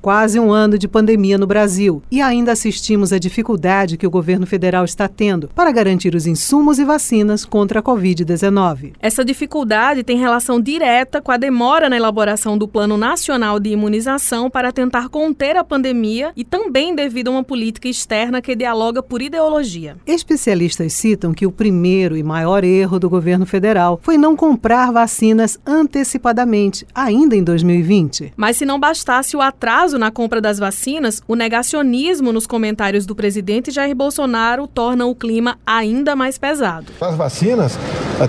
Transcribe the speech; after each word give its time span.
Quase 0.00 0.40
um 0.40 0.50
ano 0.50 0.78
de 0.78 0.88
pandemia 0.88 1.36
no 1.36 1.46
Brasil 1.46 2.02
e 2.10 2.22
ainda 2.22 2.52
assistimos 2.52 3.12
à 3.12 3.18
dificuldade 3.18 3.98
que 3.98 4.06
o 4.06 4.10
governo 4.10 4.46
federal 4.46 4.82
está 4.82 5.06
tendo 5.06 5.48
para 5.48 5.70
garantir 5.70 6.14
os 6.14 6.26
insumos 6.26 6.78
e 6.78 6.84
vacinas 6.86 7.44
contra 7.44 7.80
a 7.80 7.82
Covid-19. 7.82 8.94
Essa 8.98 9.22
dificuldade 9.22 10.02
tem 10.02 10.16
relação 10.16 10.58
direta 10.58 11.20
com 11.20 11.30
a 11.30 11.36
demora 11.36 11.90
na 11.90 11.98
elaboração 11.98 12.56
do 12.56 12.66
Plano 12.66 12.96
Nacional 12.96 13.60
de 13.60 13.70
Imunização 13.70 14.48
para 14.48 14.72
tentar 14.72 15.10
conter 15.10 15.56
a 15.58 15.64
pandemia 15.64 16.32
e 16.34 16.44
também 16.44 16.94
devido 16.94 17.28
a 17.28 17.32
uma 17.32 17.44
política 17.44 17.86
externa 17.86 18.40
que 18.40 18.56
dialoga 18.56 19.02
por 19.02 19.20
ideologia. 19.20 19.98
Especialistas 20.06 20.94
citam 20.94 21.34
que 21.34 21.46
o 21.46 21.52
primeiro 21.52 22.16
e 22.16 22.22
maior 22.22 22.64
erro 22.64 22.98
do 22.98 23.10
governo 23.10 23.44
federal 23.44 24.00
foi 24.02 24.16
não 24.16 24.34
comprar 24.34 24.90
vacinas 24.90 25.58
antecipadamente, 25.66 26.86
ainda 26.94 27.36
em 27.36 27.44
2020. 27.44 28.32
Mas 28.34 28.56
se 28.56 28.64
não 28.64 28.80
bastasse 28.80 29.36
o 29.36 29.42
atraso 29.42 29.89
atraso 29.90 29.98
na 29.98 30.10
compra 30.10 30.40
das 30.40 30.58
vacinas, 30.58 31.20
o 31.26 31.34
negacionismo 31.34 32.32
nos 32.32 32.46
comentários 32.46 33.06
do 33.06 33.14
presidente 33.14 33.70
Jair 33.70 33.94
Bolsonaro 33.94 34.66
torna 34.66 35.06
o 35.06 35.14
clima 35.14 35.58
ainda 35.66 36.14
mais 36.14 36.38
pesado. 36.38 36.86
As 37.00 37.16
vacinas 37.16 37.78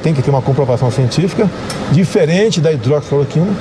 tem 0.01 0.13
que 0.13 0.21
ter 0.21 0.29
uma 0.29 0.41
comprovação 0.41 0.89
científica 0.89 1.49
diferente 1.91 2.59
da 2.59 2.71
hidroxicloroquina 2.71 3.51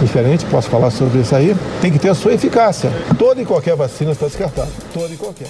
diferente, 0.00 0.44
posso 0.44 0.68
falar 0.68 0.90
sobre 0.90 1.20
isso 1.20 1.34
aí, 1.34 1.56
tem 1.80 1.90
que 1.90 1.98
ter 1.98 2.10
a 2.10 2.14
sua 2.14 2.34
eficácia. 2.34 2.90
Toda 3.18 3.40
e 3.40 3.46
qualquer 3.46 3.74
vacina 3.74 4.12
está 4.12 4.26
descartada. 4.26 4.68
Toda 4.92 5.14
e 5.14 5.16
qualquer. 5.16 5.48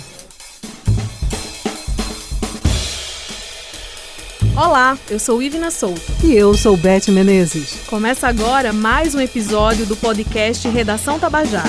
Olá, 4.57 4.97
eu 5.11 5.19
sou 5.19 5.43
Ivina 5.43 5.71
Souto. 5.71 6.01
E 6.25 6.33
eu 6.33 6.55
sou 6.55 6.79
Beth 6.79 7.09
Menezes. 7.09 7.79
Começa 7.87 8.27
agora 8.27 8.73
mais 8.73 9.15
um 9.15 9.21
episódio 9.21 9.85
do 9.85 9.95
podcast 9.95 10.67
Redação 10.67 11.19
Tabajara. 11.19 11.69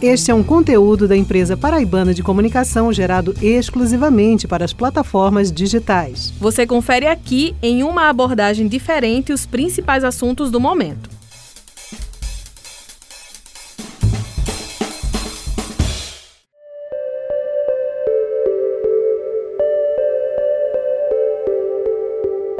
Este 0.00 0.30
é 0.30 0.34
um 0.34 0.42
conteúdo 0.42 1.06
da 1.06 1.14
empresa 1.14 1.58
paraibana 1.58 2.14
de 2.14 2.22
comunicação 2.22 2.90
gerado 2.90 3.34
exclusivamente 3.42 4.48
para 4.48 4.64
as 4.64 4.72
plataformas 4.72 5.52
digitais. 5.52 6.32
Você 6.40 6.66
confere 6.66 7.06
aqui, 7.06 7.54
em 7.62 7.82
uma 7.82 8.08
abordagem 8.08 8.66
diferente, 8.66 9.30
os 9.30 9.44
principais 9.44 10.04
assuntos 10.04 10.50
do 10.50 10.58
momento. 10.58 11.19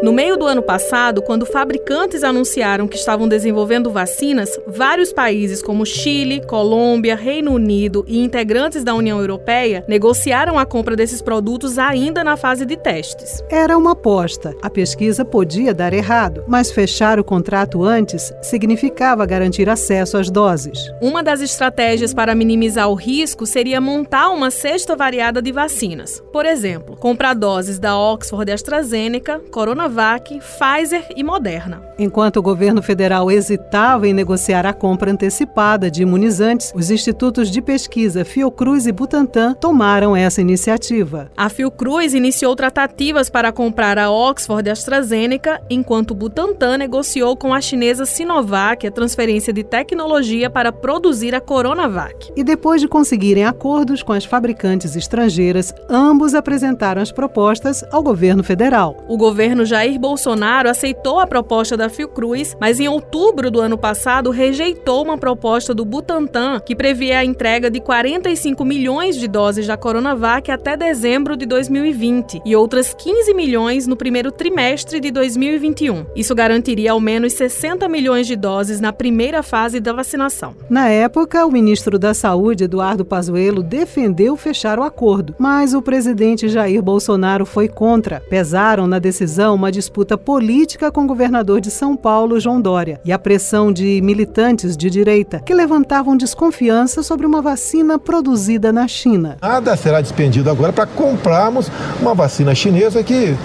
No 0.02 0.14
meio 0.14 0.34
do 0.34 0.46
ano 0.46 0.62
passado, 0.62 1.20
quando 1.20 1.44
fabricantes 1.44 2.24
anunciaram 2.24 2.88
que 2.88 2.96
estavam 2.96 3.28
desenvolvendo 3.28 3.90
vacinas, 3.90 4.58
vários 4.66 5.12
países 5.12 5.60
como 5.60 5.84
Chile, 5.84 6.40
Colômbia, 6.46 7.14
Reino 7.14 7.52
Unido 7.52 8.02
e 8.08 8.18
integrantes 8.18 8.82
da 8.82 8.94
União 8.94 9.20
Europeia 9.20 9.84
negociaram 9.86 10.58
a 10.58 10.64
compra 10.64 10.96
desses 10.96 11.20
produtos 11.20 11.78
ainda 11.78 12.24
na 12.24 12.38
fase 12.38 12.64
de 12.64 12.78
testes. 12.78 13.44
Era 13.50 13.76
uma 13.76 13.92
aposta. 13.92 14.56
A 14.62 14.70
pesquisa 14.70 15.22
podia 15.22 15.74
dar 15.74 15.92
errado, 15.92 16.44
mas 16.48 16.70
fechar 16.70 17.20
o 17.20 17.24
contrato 17.24 17.84
antes 17.84 18.32
significava 18.40 19.26
garantir 19.26 19.68
acesso 19.68 20.16
às 20.16 20.30
doses. 20.30 20.90
Uma 21.02 21.22
das 21.22 21.42
estratégias 21.42 22.14
para 22.14 22.34
minimizar 22.34 22.88
o 22.88 22.94
risco 22.94 23.44
seria 23.44 23.82
montar 23.82 24.30
uma 24.30 24.50
cesta 24.50 24.96
variada 24.96 25.42
de 25.42 25.52
vacinas. 25.52 26.22
Por 26.32 26.46
exemplo, 26.46 26.96
comprar 26.96 27.34
doses 27.34 27.78
da 27.78 27.98
Oxford 27.98 28.50
AstraZeneca, 28.50 29.42
Coronavac 29.50 29.90
Coronavac, 30.00 30.38
Pfizer 30.38 31.04
e 31.14 31.22
Moderna. 31.22 31.82
Enquanto 31.98 32.38
o 32.38 32.42
governo 32.42 32.80
federal 32.80 33.30
hesitava 33.30 34.08
em 34.08 34.14
negociar 34.14 34.64
a 34.64 34.72
compra 34.72 35.10
antecipada 35.12 35.90
de 35.90 36.00
imunizantes, 36.00 36.72
os 36.74 36.90
institutos 36.90 37.50
de 37.50 37.60
pesquisa 37.60 38.24
Fiocruz 38.24 38.86
e 38.86 38.92
Butantan 38.92 39.52
tomaram 39.52 40.16
essa 40.16 40.40
iniciativa. 40.40 41.30
A 41.36 41.50
Fiocruz 41.50 42.14
iniciou 42.14 42.56
tratativas 42.56 43.28
para 43.28 43.52
comprar 43.52 43.98
a 43.98 44.10
Oxford 44.10 44.70
AstraZeneca, 44.70 45.60
enquanto 45.68 46.12
o 46.12 46.14
Butantan 46.14 46.78
negociou 46.78 47.36
com 47.36 47.52
a 47.52 47.60
chinesa 47.60 48.06
Sinovac 48.06 48.86
a 48.86 48.90
transferência 48.90 49.52
de 49.52 49.62
tecnologia 49.62 50.48
para 50.48 50.72
produzir 50.72 51.34
a 51.34 51.40
Coronavac. 51.40 52.32
E 52.34 52.42
depois 52.42 52.80
de 52.80 52.88
conseguirem 52.88 53.44
acordos 53.44 54.02
com 54.02 54.14
as 54.14 54.24
fabricantes 54.24 54.96
estrangeiras, 54.96 55.74
ambos 55.90 56.34
apresentaram 56.34 57.02
as 57.02 57.12
propostas 57.12 57.84
ao 57.92 58.02
governo 58.02 58.42
federal. 58.42 58.96
O 59.06 59.18
governo 59.18 59.66
já 59.66 59.79
Jair 59.80 59.98
Bolsonaro 59.98 60.68
aceitou 60.68 61.20
a 61.20 61.26
proposta 61.26 61.74
da 61.74 61.88
Fiocruz, 61.88 62.54
mas 62.60 62.78
em 62.78 62.86
outubro 62.86 63.50
do 63.50 63.62
ano 63.62 63.78
passado 63.78 64.30
rejeitou 64.30 65.02
uma 65.02 65.16
proposta 65.16 65.72
do 65.72 65.86
Butantan 65.86 66.60
que 66.60 66.76
previa 66.76 67.20
a 67.20 67.24
entrega 67.24 67.70
de 67.70 67.80
45 67.80 68.62
milhões 68.62 69.16
de 69.16 69.26
doses 69.26 69.66
da 69.66 69.78
Coronavac 69.78 70.50
até 70.50 70.76
dezembro 70.76 71.34
de 71.34 71.46
2020 71.46 72.42
e 72.44 72.54
outras 72.54 72.92
15 72.92 73.32
milhões 73.32 73.86
no 73.86 73.96
primeiro 73.96 74.30
trimestre 74.30 75.00
de 75.00 75.10
2021. 75.10 76.04
Isso 76.14 76.34
garantiria 76.34 76.92
ao 76.92 77.00
menos 77.00 77.32
60 77.32 77.88
milhões 77.88 78.26
de 78.26 78.36
doses 78.36 78.82
na 78.82 78.92
primeira 78.92 79.42
fase 79.42 79.80
da 79.80 79.94
vacinação. 79.94 80.54
Na 80.68 80.90
época, 80.90 81.46
o 81.46 81.50
ministro 81.50 81.98
da 81.98 82.12
Saúde, 82.12 82.64
Eduardo 82.64 83.02
Pazuello, 83.02 83.62
defendeu 83.62 84.36
fechar 84.36 84.78
o 84.78 84.82
acordo, 84.82 85.34
mas 85.38 85.72
o 85.72 85.80
presidente 85.80 86.50
Jair 86.50 86.82
Bolsonaro 86.82 87.46
foi 87.46 87.66
contra. 87.66 88.20
Pesaram 88.28 88.86
na 88.86 88.98
decisão 88.98 89.54
uma 89.54 89.69
disputa 89.70 90.16
política 90.16 90.90
com 90.90 91.04
o 91.04 91.06
governador 91.06 91.60
de 91.60 91.70
São 91.70 91.96
Paulo, 91.96 92.40
João 92.40 92.60
Dória, 92.60 93.00
e 93.04 93.12
a 93.12 93.18
pressão 93.18 93.72
de 93.72 94.00
militantes 94.02 94.76
de 94.76 94.90
direita 94.90 95.40
que 95.40 95.54
levantavam 95.54 96.16
desconfiança 96.16 97.02
sobre 97.02 97.26
uma 97.26 97.40
vacina 97.42 97.98
produzida 97.98 98.72
na 98.72 98.86
China. 98.88 99.36
Nada 99.40 99.76
será 99.76 100.00
despendido 100.00 100.50
agora 100.50 100.72
para 100.72 100.86
comprarmos 100.86 101.70
uma 102.00 102.14
vacina 102.14 102.54
chinesa 102.54 103.02
que 103.02 103.36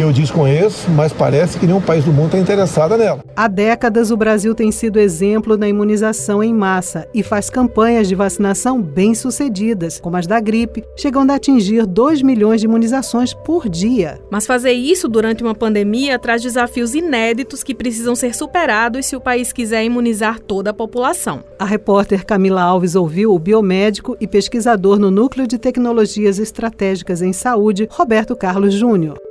eu 0.00 0.12
desconheço, 0.12 0.90
mas 0.90 1.12
parece 1.12 1.58
que 1.58 1.66
nenhum 1.66 1.80
país 1.80 2.04
do 2.04 2.12
mundo 2.12 2.26
está 2.26 2.38
interessado 2.38 2.96
nela. 2.96 3.24
Há 3.36 3.48
décadas, 3.48 4.10
o 4.10 4.16
Brasil 4.16 4.54
tem 4.54 4.70
sido 4.70 4.98
exemplo 4.98 5.56
na 5.56 5.68
imunização 5.68 6.42
em 6.42 6.52
massa 6.52 7.08
e 7.14 7.22
faz 7.22 7.50
campanhas 7.50 8.08
de 8.08 8.14
vacinação 8.14 8.80
bem-sucedidas, 8.80 10.00
como 10.00 10.16
as 10.16 10.26
da 10.26 10.40
gripe, 10.40 10.84
chegando 10.96 11.30
a 11.30 11.34
atingir 11.34 11.86
2 11.86 12.22
milhões 12.22 12.60
de 12.60 12.66
imunizações 12.66 13.34
por 13.34 13.68
dia. 13.68 14.20
Mas 14.30 14.46
fazer 14.46 14.72
isso 14.72 15.08
durante 15.08 15.42
uma 15.42 15.54
pandemia 15.54 16.18
traz 16.18 16.42
desafios 16.42 16.94
inéditos 16.94 17.62
que 17.62 17.74
precisam 17.74 18.14
ser 18.14 18.34
superados 18.34 19.06
se 19.06 19.16
o 19.16 19.20
país 19.20 19.52
quiser 19.52 19.84
imunizar 19.84 20.40
toda 20.40 20.70
a 20.70 20.74
população. 20.74 21.42
A 21.58 21.64
repórter 21.64 22.24
Camila 22.24 22.62
Alves 22.62 22.94
ouviu 22.94 23.34
o 23.34 23.38
biomédico 23.38 24.16
e 24.20 24.26
pesquisador 24.26 24.98
no 24.98 25.10
Núcleo 25.10 25.46
de 25.46 25.58
Tecnologias 25.58 26.38
Estratégicas 26.38 27.22
em 27.22 27.32
Saúde, 27.32 27.88
Roberto 27.90 28.36
Carlos 28.36 28.74
Júnior. 28.74 29.27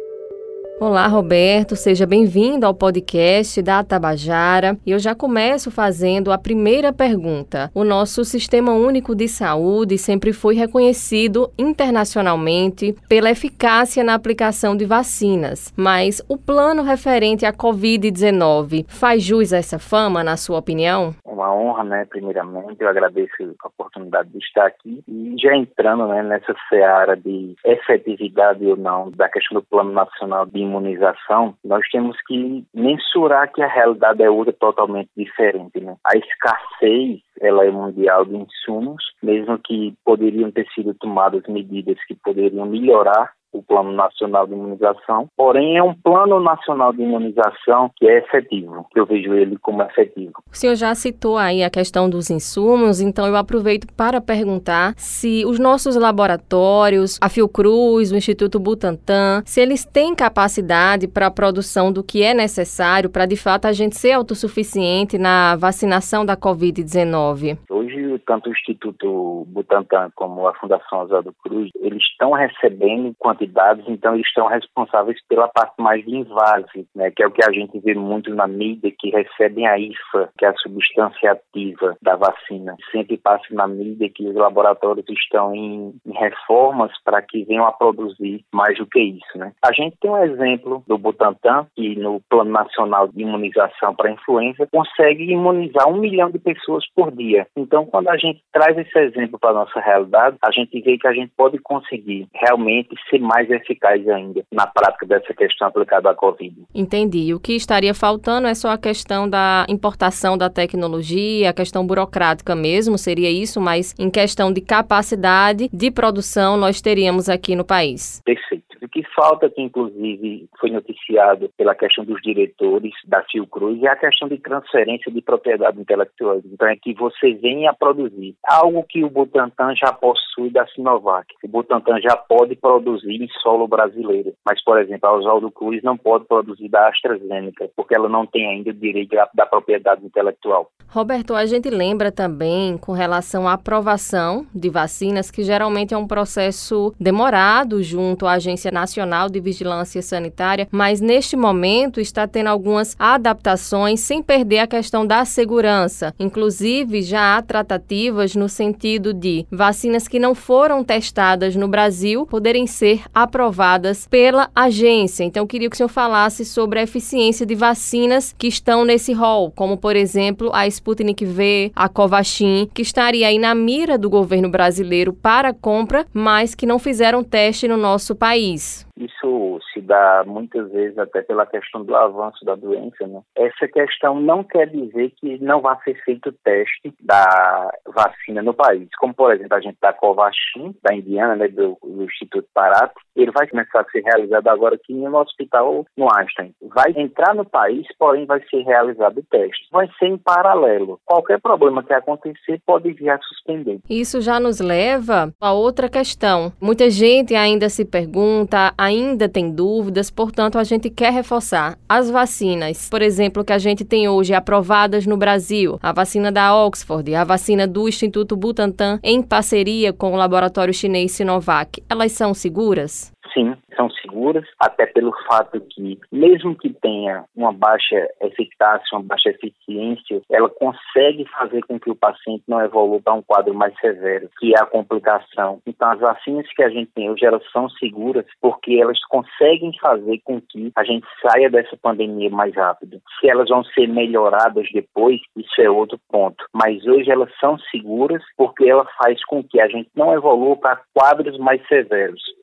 Olá, 0.79 1.07
Roberto, 1.07 1.75
seja 1.75 2.05
bem-vindo 2.05 2.63
ao 2.63 2.71
podcast 2.71 3.63
da 3.63 3.83
Tabajara. 3.83 4.77
E 4.85 4.91
eu 4.91 4.99
já 4.99 5.15
começo 5.15 5.71
fazendo 5.71 6.31
a 6.31 6.37
primeira 6.37 6.93
pergunta. 6.93 7.71
O 7.73 7.83
nosso 7.83 8.23
Sistema 8.23 8.73
Único 8.73 9.15
de 9.15 9.27
Saúde 9.27 9.97
sempre 9.97 10.31
foi 10.31 10.53
reconhecido 10.53 11.51
internacionalmente 11.57 12.93
pela 13.09 13.31
eficácia 13.31 14.03
na 14.03 14.13
aplicação 14.13 14.77
de 14.77 14.85
vacinas, 14.85 15.73
mas 15.75 16.21
o 16.29 16.37
plano 16.37 16.83
referente 16.83 17.43
à 17.43 17.51
Covid-19 17.51 18.85
faz 18.87 19.23
jus 19.23 19.53
a 19.53 19.57
essa 19.57 19.79
fama, 19.79 20.23
na 20.23 20.37
sua 20.37 20.59
opinião? 20.59 21.15
Uma 21.25 21.51
honra, 21.55 21.83
né? 21.83 22.05
Primeiramente, 22.05 22.81
eu 22.81 22.87
agradeço 22.87 23.31
a 23.63 23.67
oportunidade 23.67 24.29
de 24.29 24.37
estar 24.37 24.67
aqui 24.67 25.03
e 25.07 25.35
já 25.41 25.55
entrando 25.55 26.07
né, 26.07 26.21
nessa 26.21 26.53
seara 26.69 27.15
de 27.15 27.55
efetividade 27.65 28.63
ou 28.63 28.77
não 28.77 29.09
da 29.09 29.27
questão 29.27 29.59
do 29.59 29.65
Plano 29.65 29.91
Nacional 29.91 30.45
de 30.45 30.66
imunização, 30.67 31.55
nós 31.63 31.87
temos 31.89 32.17
que 32.27 32.65
mensurar 32.73 33.51
que 33.51 33.61
a 33.61 33.67
realidade 33.67 34.21
é 34.21 34.29
outra 34.29 34.53
totalmente 34.53 35.09
diferente. 35.15 35.79
Né? 35.79 35.95
A 36.05 36.17
escassez 36.17 37.21
ela 37.39 37.65
é 37.65 37.71
mundial 37.71 38.25
de 38.25 38.35
insumos, 38.35 39.03
mesmo 39.21 39.59
que 39.59 39.93
poderiam 40.03 40.51
ter 40.51 40.67
sido 40.73 40.93
tomadas 40.93 41.43
medidas 41.47 41.97
que 42.07 42.15
poderiam 42.15 42.65
melhorar 42.65 43.31
o 43.57 43.63
Plano 43.63 43.91
Nacional 43.91 44.45
de 44.45 44.53
Imunização, 44.53 45.27
porém 45.35 45.77
é 45.77 45.83
um 45.83 45.93
Plano 45.93 46.39
Nacional 46.39 46.93
de 46.93 47.01
Imunização 47.01 47.91
que 47.95 48.07
é 48.07 48.19
efetivo, 48.19 48.85
que 48.91 48.99
eu 48.99 49.05
vejo 49.05 49.33
ele 49.33 49.57
como 49.57 49.81
efetivo. 49.81 50.33
O 50.51 50.55
senhor 50.55 50.75
já 50.75 50.93
citou 50.95 51.37
aí 51.37 51.63
a 51.63 51.69
questão 51.69 52.09
dos 52.09 52.29
insumos, 52.29 53.01
então 53.01 53.25
eu 53.27 53.35
aproveito 53.35 53.87
para 53.95 54.21
perguntar 54.21 54.93
se 54.97 55.43
os 55.45 55.59
nossos 55.59 55.95
laboratórios, 55.95 57.17
a 57.21 57.29
Fiocruz, 57.29 58.11
o 58.11 58.15
Instituto 58.15 58.59
Butantan, 58.59 59.41
se 59.45 59.61
eles 59.61 59.85
têm 59.85 60.15
capacidade 60.15 61.07
para 61.07 61.27
a 61.27 61.31
produção 61.31 61.91
do 61.91 62.03
que 62.03 62.23
é 62.23 62.33
necessário 62.33 63.09
para 63.09 63.25
de 63.25 63.35
fato 63.35 63.65
a 63.65 63.71
gente 63.71 63.95
ser 63.95 64.11
autossuficiente 64.11 65.17
na 65.17 65.55
vacinação 65.55 66.25
da 66.25 66.37
Covid-19. 66.37 67.57
Hoje 67.69 67.87
tanto 68.27 68.49
o 68.49 68.53
Instituto 68.53 69.45
Butantan 69.47 70.11
como 70.13 70.47
a 70.47 70.53
Fundação 70.55 70.99
Oswaldo 70.99 71.33
Cruz, 71.41 71.71
eles 71.79 72.03
estão 72.03 72.31
recebendo 72.31 73.15
quantidades, 73.47 73.85
então 73.87 74.13
eles 74.13 74.27
estão 74.27 74.47
responsáveis 74.47 75.17
pela 75.27 75.47
parte 75.47 75.73
mais 75.79 76.03
de 76.05 76.15
invase, 76.15 76.87
né, 76.95 77.11
que 77.11 77.23
é 77.23 77.27
o 77.27 77.31
que 77.31 77.43
a 77.43 77.51
gente 77.51 77.79
vê 77.79 77.93
muito 77.93 78.33
na 78.33 78.47
mídia, 78.47 78.93
que 78.97 79.09
recebem 79.09 79.67
a 79.67 79.77
IFA, 79.77 80.29
que 80.37 80.45
é 80.45 80.49
a 80.49 80.55
substância 80.55 81.31
ativa 81.31 81.95
da 82.01 82.15
vacina. 82.15 82.75
Sempre 82.91 83.17
passa 83.17 83.45
na 83.51 83.67
mídia 83.67 84.09
que 84.09 84.27
os 84.27 84.35
laboratórios 84.35 85.05
estão 85.09 85.53
em, 85.55 85.93
em 86.05 86.13
reformas 86.13 86.91
para 87.03 87.21
que 87.21 87.43
venham 87.45 87.65
a 87.65 87.71
produzir 87.71 88.43
mais 88.53 88.77
do 88.77 88.85
que 88.85 88.99
isso. 88.99 89.37
Né? 89.37 89.51
A 89.63 89.71
gente 89.73 89.97
tem 89.99 90.11
um 90.11 90.23
exemplo 90.23 90.83
do 90.87 90.97
Butantan, 90.97 91.67
que 91.75 91.95
no 91.95 92.21
Plano 92.29 92.51
Nacional 92.51 93.07
de 93.07 93.21
Imunização 93.21 93.95
para 93.95 94.11
Influenza 94.11 94.67
consegue 94.71 95.31
imunizar 95.31 95.87
um 95.87 95.97
milhão 95.97 96.29
de 96.29 96.39
pessoas 96.39 96.83
por 96.95 97.11
dia. 97.11 97.47
Então, 97.55 97.85
quando 97.85 98.09
a 98.09 98.17
gente 98.17 98.41
traz 98.51 98.77
esse 98.77 98.97
exemplo 98.99 99.39
para 99.39 99.51
a 99.51 99.65
nossa 99.65 99.79
realidade, 99.79 100.37
a 100.41 100.51
gente 100.51 100.79
vê 100.81 100.97
que 100.97 101.07
a 101.07 101.13
gente 101.13 101.31
pode 101.35 101.57
conseguir 101.59 102.27
realmente 102.33 102.95
ser 103.09 103.19
mais 103.27 103.49
eficaz 103.49 104.07
ainda 104.07 104.43
na 104.51 104.65
prática 104.65 105.05
dessa 105.05 105.33
questão 105.33 105.67
aplicada 105.67 106.09
à 106.09 106.15
Covid. 106.15 106.55
Entendi. 106.73 107.33
O 107.33 107.39
que 107.39 107.53
estaria 107.53 107.93
faltando 107.93 108.47
é 108.47 108.53
só 108.53 108.69
a 108.69 108.77
questão 108.77 109.29
da 109.29 109.65
importação 109.69 110.37
da 110.37 110.49
tecnologia, 110.49 111.49
a 111.49 111.53
questão 111.53 111.85
burocrática 111.85 112.55
mesmo, 112.55 112.97
seria 112.97 113.29
isso, 113.29 113.59
mas 113.59 113.93
em 113.99 114.09
questão 114.09 114.51
de 114.51 114.61
capacidade 114.61 115.69
de 115.71 115.91
produção 115.91 116.57
nós 116.57 116.81
teríamos 116.81 117.29
aqui 117.29 117.55
no 117.55 117.65
país. 117.65 118.21
Perfeito. 118.25 118.65
O 118.81 118.87
que 118.87 119.03
falta, 119.17 119.49
que 119.49 119.61
inclusive 119.61 120.47
foi 120.59 120.69
noticiado 120.69 121.49
pela 121.57 121.73
questão 121.73 122.05
dos 122.05 122.21
diretores 122.21 122.93
da 123.05 123.23
Fiocruz, 123.23 123.81
é 123.81 123.87
a 123.87 123.95
questão 123.95 124.27
de 124.27 124.37
transferência 124.37 125.11
de 125.11 125.21
propriedade 125.21 125.81
intelectual. 125.81 126.39
Então, 126.45 126.67
é 126.67 126.75
que 126.75 126.93
você 126.93 127.33
venha 127.33 127.71
a 127.71 127.73
produzir 127.73 128.35
algo 128.45 128.85
que 128.87 129.03
o 129.03 129.09
Butantan 129.09 129.73
já 129.75 129.91
possui 129.91 130.51
da 130.51 130.67
Sinovac. 130.67 131.25
O 131.43 131.47
Butantan 131.47 131.99
já 131.99 132.15
pode 132.15 132.55
produzir 132.55 133.23
em 133.23 133.27
solo 133.41 133.67
brasileiro, 133.67 134.33
mas, 134.45 134.63
por 134.63 134.79
exemplo, 134.79 135.09
a 135.09 135.15
Oswaldo 135.15 135.49
Cruz 135.49 135.81
não 135.81 135.97
pode 135.97 136.25
produzir 136.25 136.69
da 136.69 136.87
AstraZeneca, 136.87 137.69
porque 137.75 137.95
ela 137.95 138.07
não 138.07 138.27
tem 138.27 138.47
ainda 138.47 138.69
o 138.69 138.73
direito 138.73 139.15
da 139.33 139.45
propriedade 139.45 140.05
intelectual. 140.05 140.69
Roberto, 140.89 141.33
a 141.33 141.45
gente 141.45 141.69
lembra 141.69 142.11
também 142.11 142.77
com 142.77 142.91
relação 142.91 143.47
à 143.47 143.53
aprovação 143.53 144.45
de 144.53 144.69
vacinas, 144.69 145.31
que 145.31 145.43
geralmente 145.43 145.93
é 145.93 145.97
um 145.97 146.07
processo 146.07 146.93
demorado 146.99 147.81
junto 147.81 148.25
à 148.25 148.33
Agência 148.33 148.71
Nacional 148.71 149.06
de 149.29 149.39
Vigilância 149.39 150.01
Sanitária, 150.01 150.67
mas 150.71 151.01
neste 151.01 151.35
momento 151.35 151.99
está 151.99 152.27
tendo 152.27 152.47
algumas 152.47 152.95
adaptações 152.99 153.99
sem 154.01 154.21
perder 154.21 154.59
a 154.59 154.67
questão 154.67 155.05
da 155.05 155.25
segurança. 155.25 156.13
Inclusive, 156.19 157.01
já 157.01 157.37
há 157.37 157.41
tratativas 157.41 158.35
no 158.35 158.49
sentido 158.49 159.13
de 159.13 159.45
vacinas 159.51 160.07
que 160.07 160.19
não 160.19 160.35
foram 160.35 160.83
testadas 160.83 161.55
no 161.55 161.67
Brasil 161.67 162.25
poderem 162.25 162.67
ser 162.67 163.03
aprovadas 163.13 164.07
pela 164.07 164.49
agência. 164.55 165.23
Então, 165.23 165.43
eu 165.43 165.47
queria 165.47 165.69
que 165.69 165.75
o 165.75 165.77
senhor 165.77 165.89
falasse 165.89 166.45
sobre 166.45 166.79
a 166.79 166.83
eficiência 166.83 167.45
de 167.45 167.55
vacinas 167.55 168.33
que 168.37 168.47
estão 168.47 168.83
nesse 168.85 169.13
rol, 169.13 169.51
como, 169.51 169.77
por 169.77 169.95
exemplo, 169.95 170.51
a 170.53 170.67
Sputnik 170.67 171.25
V, 171.25 171.71
a 171.75 171.87
Covaxin, 171.87 172.69
que 172.73 172.81
estaria 172.81 173.27
aí 173.27 173.39
na 173.39 173.55
mira 173.55 173.97
do 173.97 174.09
governo 174.09 174.49
brasileiro 174.49 175.13
para 175.13 175.53
compra, 175.53 176.05
mas 176.13 176.55
que 176.55 176.65
não 176.65 176.79
fizeram 176.79 177.23
teste 177.23 177.67
no 177.67 177.77
nosso 177.77 178.15
país. 178.15 178.87
Isso 178.99 179.59
se 179.77 179.81
dá 179.81 180.23
muitas 180.25 180.71
vezes 180.71 180.97
até 180.97 181.21
pela 181.21 181.45
questão 181.45 181.83
do 181.83 181.95
avanço 181.95 182.43
da 182.43 182.55
doença. 182.55 183.05
Né? 183.05 183.21
Essa 183.35 183.67
questão 183.67 184.19
não 184.19 184.43
quer 184.43 184.67
dizer 184.67 185.11
que 185.17 185.37
não 185.39 185.61
vá 185.61 185.77
ser 185.83 185.95
feito 186.03 186.31
teste 186.43 186.93
da 186.99 187.71
vacina 187.87 188.41
no 188.41 188.53
país. 188.53 188.89
Como, 188.99 189.13
por 189.13 189.33
exemplo, 189.33 189.55
a 189.55 189.61
gente 189.61 189.77
da 189.81 189.93
Covaxin, 189.93 190.75
da 190.83 190.95
Indiana, 190.95 191.35
né, 191.35 191.47
do, 191.47 191.77
do 191.83 192.03
Instituto 192.03 192.47
Parato, 192.53 192.99
ele 193.15 193.31
vai 193.31 193.47
começar 193.47 193.81
a 193.81 193.91
ser 193.91 194.01
realizado 194.01 194.47
agora 194.47 194.75
aqui 194.75 194.93
no 194.93 195.17
hospital 195.17 195.85
no 195.95 196.07
Einstein. 196.15 196.53
Vai 196.73 196.91
entrar 196.95 197.35
no 197.35 197.45
país, 197.45 197.85
porém 197.97 198.25
vai 198.25 198.41
ser 198.49 198.61
realizado 198.63 199.19
o 199.19 199.23
teste. 199.23 199.67
Vai 199.71 199.89
ser 199.99 200.07
em 200.07 200.17
paralelo. 200.17 200.99
Qualquer 201.05 201.39
problema 201.39 201.83
que 201.83 201.93
acontecer 201.93 202.61
pode 202.65 202.91
vir 202.93 203.09
a 203.09 203.19
suspender. 203.19 203.79
Isso 203.89 204.21
já 204.21 204.39
nos 204.39 204.59
leva 204.59 205.33
a 205.39 205.53
outra 205.53 205.89
questão. 205.89 206.51
Muita 206.61 206.89
gente 206.89 207.35
ainda 207.35 207.69
se 207.69 207.85
pergunta, 207.85 208.73
ainda 208.77 209.27
tem 209.27 209.51
dúvidas, 209.67 210.09
portanto, 210.09 210.57
a 210.57 210.63
gente 210.63 210.89
quer 210.89 211.11
reforçar 211.11 211.77
as 211.89 212.09
vacinas, 212.09 212.87
por 212.89 213.01
exemplo, 213.01 213.43
que 213.43 213.51
a 213.51 213.57
gente 213.57 213.83
tem 213.83 214.07
hoje 214.07 214.33
aprovadas 214.33 215.05
no 215.05 215.17
Brasil, 215.17 215.77
a 215.83 215.91
vacina 215.91 216.31
da 216.31 216.55
Oxford, 216.55 217.13
a 217.13 217.25
vacina 217.25 217.67
do 217.67 217.85
Instituto 217.89 218.37
Butantan, 218.37 218.97
em 219.03 219.21
parceria 219.21 219.91
com 219.91 220.13
o 220.13 220.15
laboratório 220.15 220.73
chinês 220.73 221.11
Sinovac, 221.11 221.83
elas 221.89 222.13
são 222.13 222.33
seguras? 222.33 223.11
Sim, 223.37 223.55
são 223.75 223.87
seguras, 223.91 224.47
até 224.59 224.87
pelo 224.87 225.13
fato 225.27 225.61
que, 225.61 225.99
mesmo 226.11 226.57
que 226.57 226.73
tenha 226.73 227.23
uma 227.35 227.53
baixa 227.53 228.09
eficácia, 228.19 228.97
uma 228.97 229.03
baixa 229.03 229.29
eficiência, 229.29 230.23
ela 230.31 230.49
consegue 230.49 231.23
fazer 231.37 231.61
com 231.67 231.79
que 231.79 231.91
o 231.91 231.95
paciente 231.95 232.43
não 232.47 232.59
evolua 232.61 232.99
para 232.99 233.13
um 233.13 233.21
quadro 233.21 233.53
mais 233.53 233.77
severo, 233.79 234.27
que 234.39 234.55
é 234.55 234.59
a 234.59 234.65
complicação. 234.65 235.61
Então, 235.67 235.91
as 235.91 235.99
vacinas 235.99 236.51
que 236.51 236.63
a 236.63 236.69
gente 236.69 236.89
tem 236.95 237.11
hoje, 237.11 237.25
elas 237.25 237.43
são 237.51 237.69
seguras 237.69 238.25
porque 238.41 238.79
elas 238.81 238.99
conseguem 239.05 239.71
fazer 239.79 240.19
com 240.23 240.41
que 240.41 240.71
a 240.75 240.83
gente 240.83 241.05
saia 241.21 241.47
dessa 241.47 241.77
pandemia 241.77 242.31
mais 242.31 242.55
rápido. 242.55 242.99
Se 243.19 243.29
elas 243.29 243.49
vão 243.49 243.63
ser 243.65 243.87
melhoradas 243.87 244.67
depois, 244.73 245.21
isso 245.35 245.61
é 245.61 245.69
outro 245.69 245.99
ponto. 246.09 246.43
Mas 246.51 246.83
hoje 246.87 247.11
elas 247.11 247.29
são 247.39 247.59
seguras 247.69 248.23
porque 248.35 248.67
ela 248.67 248.87
faz 248.97 249.23
com 249.25 249.43
que 249.43 249.61
a 249.61 249.67
gente 249.67 249.89
não 249.95 250.11
evolua 250.11 250.57
para 250.57 250.81
quadros 250.91 251.37
mais 251.37 251.61
severos. 251.67 252.36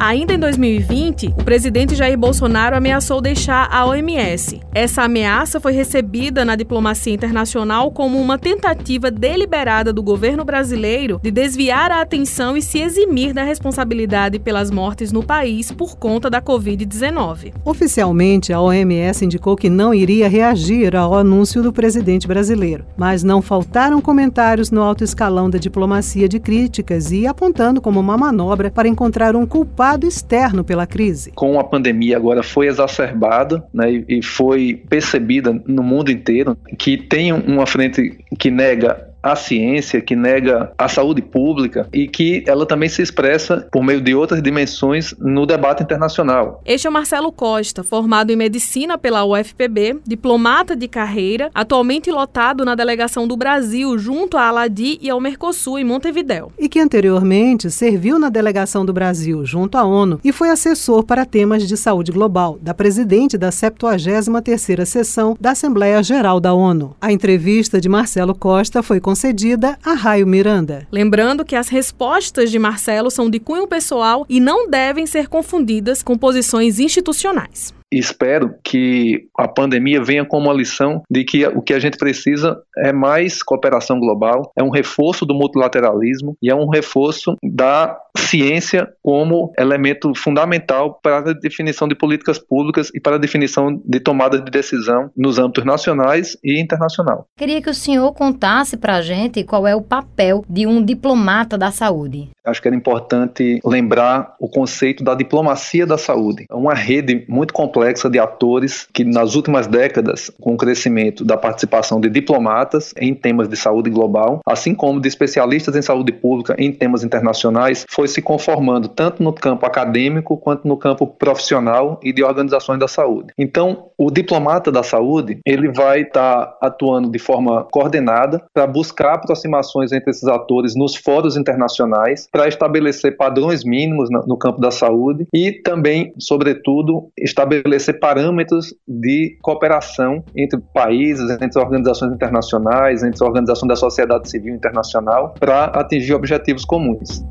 Ainda 0.00 0.32
em 0.32 0.38
2020, 0.38 1.34
o 1.38 1.44
presidente 1.44 1.94
Jair 1.94 2.16
Bolsonaro 2.16 2.74
ameaçou 2.74 3.20
deixar 3.20 3.68
a 3.70 3.84
OMS. 3.84 4.58
Essa 4.74 5.02
ameaça 5.02 5.60
foi 5.60 5.72
recebida 5.72 6.42
na 6.42 6.56
diplomacia 6.56 7.12
internacional 7.12 7.90
como 7.90 8.18
uma 8.18 8.38
tentativa 8.38 9.10
deliberada 9.10 9.92
do 9.92 10.02
governo 10.02 10.42
brasileiro 10.42 11.20
de 11.22 11.30
desviar 11.30 11.92
a 11.92 12.00
atenção 12.00 12.56
e 12.56 12.62
se 12.62 12.80
eximir 12.80 13.34
da 13.34 13.42
responsabilidade 13.42 14.38
pelas 14.38 14.70
mortes 14.70 15.12
no 15.12 15.22
país 15.22 15.70
por 15.70 15.98
conta 15.98 16.30
da 16.30 16.40
Covid-19. 16.40 17.52
Oficialmente, 17.62 18.54
a 18.54 18.60
OMS 18.62 19.22
indicou 19.22 19.54
que 19.54 19.68
não 19.68 19.92
iria 19.92 20.30
reagir 20.30 20.96
ao 20.96 21.14
anúncio 21.14 21.62
do 21.62 21.74
presidente 21.74 22.26
brasileiro, 22.26 22.86
mas 22.96 23.22
não 23.22 23.42
faltaram 23.42 24.00
comentários 24.00 24.70
no 24.70 24.80
alto 24.80 25.04
escalão 25.04 25.50
da 25.50 25.58
diplomacia 25.58 26.26
de 26.26 26.40
críticas 26.40 27.12
e 27.12 27.26
apontando 27.26 27.82
como 27.82 28.00
uma 28.00 28.16
manobra 28.16 28.70
para 28.70 28.88
encontrar 28.88 29.36
um 29.36 29.44
culpado 29.44 29.89
lado 29.90 30.06
externo 30.06 30.62
pela 30.64 30.86
crise. 30.86 31.32
Com 31.32 31.58
a 31.58 31.64
pandemia 31.64 32.16
agora 32.16 32.42
foi 32.42 32.68
exacerbada 32.68 33.64
né, 33.72 34.04
e 34.08 34.22
foi 34.22 34.82
percebida 34.88 35.52
no 35.66 35.82
mundo 35.82 36.10
inteiro 36.10 36.56
que 36.78 36.96
tem 36.96 37.32
uma 37.32 37.66
frente 37.66 38.18
que 38.38 38.50
nega 38.50 39.09
a 39.22 39.36
ciência, 39.36 40.00
que 40.00 40.16
nega 40.16 40.72
a 40.76 40.88
saúde 40.88 41.22
pública 41.22 41.88
e 41.92 42.08
que 42.08 42.42
ela 42.46 42.66
também 42.66 42.88
se 42.88 43.02
expressa 43.02 43.68
por 43.70 43.82
meio 43.82 44.00
de 44.00 44.14
outras 44.14 44.42
dimensões 44.42 45.14
no 45.18 45.46
debate 45.46 45.82
internacional. 45.82 46.60
Este 46.64 46.86
é 46.86 46.90
o 46.90 46.92
Marcelo 46.92 47.32
Costa, 47.32 47.82
formado 47.82 48.30
em 48.30 48.36
medicina 48.36 48.96
pela 48.96 49.24
UFPB, 49.24 50.00
diplomata 50.06 50.74
de 50.74 50.88
carreira, 50.88 51.50
atualmente 51.54 52.10
lotado 52.10 52.64
na 52.64 52.74
delegação 52.74 53.26
do 53.26 53.36
Brasil 53.36 53.98
junto 53.98 54.36
à 54.36 54.48
Aladi 54.48 54.98
e 55.00 55.10
ao 55.10 55.20
Mercosul 55.20 55.78
em 55.78 55.84
Montevidéu. 55.84 56.52
E 56.58 56.68
que 56.68 56.80
anteriormente 56.80 57.70
serviu 57.70 58.18
na 58.18 58.28
delegação 58.28 58.84
do 58.84 58.92
Brasil 58.92 59.44
junto 59.44 59.76
à 59.76 59.84
ONU 59.84 60.20
e 60.24 60.32
foi 60.32 60.50
assessor 60.50 61.04
para 61.04 61.24
temas 61.24 61.66
de 61.66 61.76
saúde 61.76 62.12
global 62.12 62.58
da 62.60 62.74
presidente 62.74 63.36
da 63.36 63.50
73ª 63.50 64.84
sessão 64.84 65.36
da 65.40 65.50
Assembleia 65.50 66.02
Geral 66.02 66.40
da 66.40 66.52
ONU. 66.54 66.96
A 67.00 67.12
entrevista 67.12 67.80
de 67.80 67.88
Marcelo 67.88 68.34
Costa 68.34 68.82
foi 68.82 69.00
concedida 69.10 69.76
a 69.84 69.92
Raio 69.92 70.24
Miranda. 70.24 70.86
Lembrando 70.92 71.44
que 71.44 71.56
as 71.56 71.68
respostas 71.68 72.48
de 72.48 72.60
Marcelo 72.60 73.10
são 73.10 73.28
de 73.28 73.40
cunho 73.40 73.66
pessoal 73.66 74.24
e 74.28 74.38
não 74.38 74.70
devem 74.70 75.04
ser 75.04 75.26
confundidas 75.26 76.00
com 76.00 76.16
posições 76.16 76.78
institucionais 76.78 77.74
espero 77.92 78.54
que 78.62 79.26
a 79.36 79.48
pandemia 79.48 80.02
venha 80.02 80.24
como 80.24 80.46
uma 80.46 80.54
lição 80.54 81.02
de 81.10 81.24
que 81.24 81.44
o 81.46 81.60
que 81.60 81.74
a 81.74 81.78
gente 81.80 81.96
precisa 81.98 82.62
é 82.78 82.92
mais 82.92 83.42
cooperação 83.42 83.98
global, 83.98 84.52
é 84.56 84.62
um 84.62 84.70
reforço 84.70 85.26
do 85.26 85.34
multilateralismo 85.34 86.36
e 86.40 86.50
é 86.50 86.54
um 86.54 86.68
reforço 86.68 87.36
da 87.42 87.98
ciência 88.16 88.88
como 89.02 89.52
elemento 89.58 90.12
fundamental 90.14 90.98
para 91.02 91.18
a 91.18 91.32
definição 91.32 91.88
de 91.88 91.94
políticas 91.94 92.38
públicas 92.38 92.90
e 92.94 93.00
para 93.00 93.16
a 93.16 93.18
definição 93.18 93.80
de 93.84 94.00
tomada 94.00 94.38
de 94.40 94.50
decisão 94.50 95.10
nos 95.16 95.38
âmbitos 95.38 95.64
nacionais 95.64 96.36
e 96.42 96.60
internacional. 96.60 97.26
Queria 97.36 97.60
que 97.60 97.70
o 97.70 97.74
senhor 97.74 98.12
contasse 98.12 98.76
para 98.76 98.96
a 98.96 99.02
gente 99.02 99.44
qual 99.44 99.66
é 99.66 99.74
o 99.74 99.82
papel 99.82 100.44
de 100.48 100.66
um 100.66 100.84
diplomata 100.84 101.56
da 101.56 101.70
saúde. 101.70 102.30
Acho 102.44 102.60
que 102.60 102.68
era 102.68 102.76
importante 102.76 103.60
lembrar 103.64 104.34
o 104.40 104.48
conceito 104.48 105.04
da 105.04 105.14
diplomacia 105.14 105.86
da 105.86 105.98
saúde. 105.98 106.46
É 106.50 106.54
uma 106.54 106.74
rede 106.74 107.24
muito 107.28 107.52
complexa 107.52 108.08
de 108.08 108.18
atores 108.18 108.88
que, 108.92 109.04
nas 109.04 109.34
últimas 109.34 109.66
décadas, 109.66 110.30
com 110.40 110.54
o 110.54 110.56
crescimento 110.56 111.24
da 111.24 111.36
participação 111.36 112.00
de 112.00 112.08
diplomatas 112.08 112.94
em 112.98 113.14
temas 113.14 113.48
de 113.48 113.56
saúde 113.56 113.90
global, 113.90 114.40
assim 114.46 114.74
como 114.74 115.00
de 115.00 115.08
especialistas 115.08 115.76
em 115.76 115.82
saúde 115.82 116.12
pública 116.12 116.54
em 116.58 116.72
temas 116.72 117.04
internacionais, 117.04 117.84
foi 118.00 118.08
se 118.08 118.22
conformando 118.22 118.88
tanto 118.88 119.22
no 119.22 119.30
campo 119.30 119.66
acadêmico 119.66 120.34
quanto 120.38 120.66
no 120.66 120.74
campo 120.74 121.06
profissional 121.06 122.00
e 122.02 122.14
de 122.14 122.24
organizações 122.24 122.78
da 122.78 122.88
saúde. 122.88 123.34
Então, 123.36 123.90
o 123.98 124.10
diplomata 124.10 124.72
da 124.72 124.82
saúde, 124.82 125.38
ele 125.44 125.70
vai 125.70 126.00
estar 126.00 126.46
tá 126.46 126.58
atuando 126.62 127.10
de 127.10 127.18
forma 127.18 127.64
coordenada 127.70 128.42
para 128.54 128.66
buscar 128.66 129.16
aproximações 129.16 129.92
entre 129.92 130.12
esses 130.12 130.26
atores 130.26 130.74
nos 130.74 130.96
fóruns 130.96 131.36
internacionais 131.36 132.26
para 132.32 132.48
estabelecer 132.48 133.18
padrões 133.18 133.64
mínimos 133.64 134.08
no 134.10 134.38
campo 134.38 134.62
da 134.62 134.70
saúde 134.70 135.26
e 135.30 135.52
também, 135.52 136.14
sobretudo, 136.18 137.10
estabelecer 137.18 138.00
parâmetros 138.00 138.74
de 138.88 139.36
cooperação 139.42 140.24
entre 140.34 140.58
países, 140.72 141.28
entre 141.38 141.60
organizações 141.60 142.14
internacionais, 142.14 143.02
entre 143.02 143.22
organizações 143.22 143.68
da 143.68 143.76
sociedade 143.76 144.30
civil 144.30 144.54
internacional, 144.54 145.34
para 145.38 145.64
atingir 145.64 146.14
objetivos 146.14 146.64
comuns. 146.64 147.22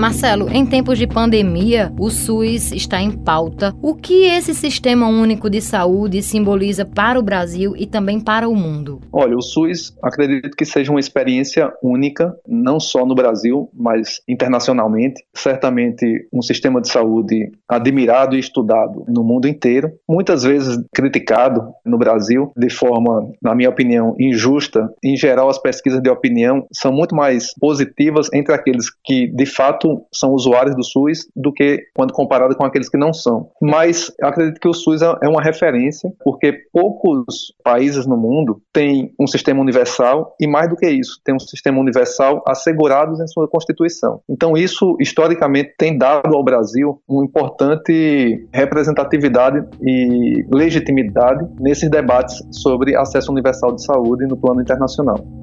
Marcelo, 0.00 0.48
em 0.50 0.64
tempos 0.64 0.96
de 0.96 1.06
pandemia, 1.06 1.92
o 1.98 2.08
SUS 2.08 2.72
está 2.72 3.02
em 3.02 3.10
pauta. 3.10 3.74
O 3.82 3.94
que 3.94 4.24
esse 4.24 4.54
Sistema 4.54 5.06
Único 5.06 5.50
de 5.50 5.60
Saúde 5.60 6.22
simboliza 6.22 6.86
para 6.86 7.20
o 7.20 7.22
Brasil 7.22 7.74
e 7.76 7.86
também 7.86 8.18
para 8.18 8.48
o 8.48 8.56
mundo? 8.56 8.98
Olha, 9.12 9.36
o 9.36 9.42
SUS 9.42 9.94
acredito 10.02 10.56
que 10.56 10.64
seja 10.64 10.90
uma 10.90 10.98
experiência 10.98 11.70
única, 11.82 12.34
não 12.48 12.80
só 12.80 13.04
no 13.04 13.14
Brasil, 13.14 13.68
mas 13.74 14.22
internacionalmente. 14.26 15.22
Certamente 15.34 16.26
um 16.32 16.40
sistema 16.40 16.80
de 16.80 16.88
saúde 16.88 17.52
admirado 17.68 18.34
e 18.34 18.38
estudado 18.38 19.04
no 19.06 19.22
mundo 19.22 19.46
inteiro, 19.46 19.92
muitas 20.08 20.44
vezes 20.44 20.78
criticado 20.94 21.74
no 21.84 21.98
Brasil 21.98 22.50
de 22.56 22.70
forma, 22.70 23.30
na 23.42 23.54
minha 23.54 23.68
opinião, 23.68 24.16
injusta. 24.18 24.88
Em 25.04 25.14
geral, 25.14 25.50
as 25.50 25.58
pesquisas 25.58 26.00
de 26.00 26.08
opinião 26.08 26.64
são 26.72 26.90
muito 26.90 27.14
mais 27.14 27.52
positivas 27.60 28.30
entre 28.32 28.54
aqueles 28.54 28.86
que 29.04 29.28
de 29.28 29.44
fato 29.44 29.89
são 30.12 30.32
usuários 30.32 30.74
do 30.74 30.84
SUS 30.84 31.28
do 31.34 31.52
que 31.52 31.84
quando 31.94 32.12
comparado 32.12 32.56
com 32.56 32.64
aqueles 32.64 32.88
que 32.88 32.98
não 32.98 33.12
são. 33.12 33.50
Mas 33.60 34.12
acredito 34.22 34.60
que 34.60 34.68
o 34.68 34.74
SUS 34.74 35.02
é, 35.02 35.14
é 35.22 35.28
uma 35.28 35.42
referência, 35.42 36.12
porque 36.22 36.52
poucos 36.72 37.54
países 37.62 38.06
no 38.06 38.16
mundo 38.16 38.60
têm 38.72 39.12
um 39.18 39.26
sistema 39.26 39.60
universal 39.60 40.34
e, 40.40 40.46
mais 40.46 40.68
do 40.68 40.76
que 40.76 40.88
isso, 40.88 41.20
tem 41.24 41.34
um 41.34 41.40
sistema 41.40 41.78
universal 41.78 42.42
assegurado 42.46 43.20
em 43.22 43.26
sua 43.26 43.48
Constituição. 43.48 44.20
Então, 44.28 44.56
isso, 44.56 44.96
historicamente, 45.00 45.74
tem 45.78 45.96
dado 45.96 46.34
ao 46.34 46.44
Brasil 46.44 47.00
uma 47.08 47.24
importante 47.24 48.46
representatividade 48.52 49.64
e 49.82 50.44
legitimidade 50.52 51.46
nesses 51.58 51.90
debates 51.90 52.42
sobre 52.50 52.96
acesso 52.96 53.32
universal 53.32 53.74
de 53.74 53.84
saúde 53.84 54.26
no 54.26 54.36
plano 54.36 54.60
internacional. 54.60 55.39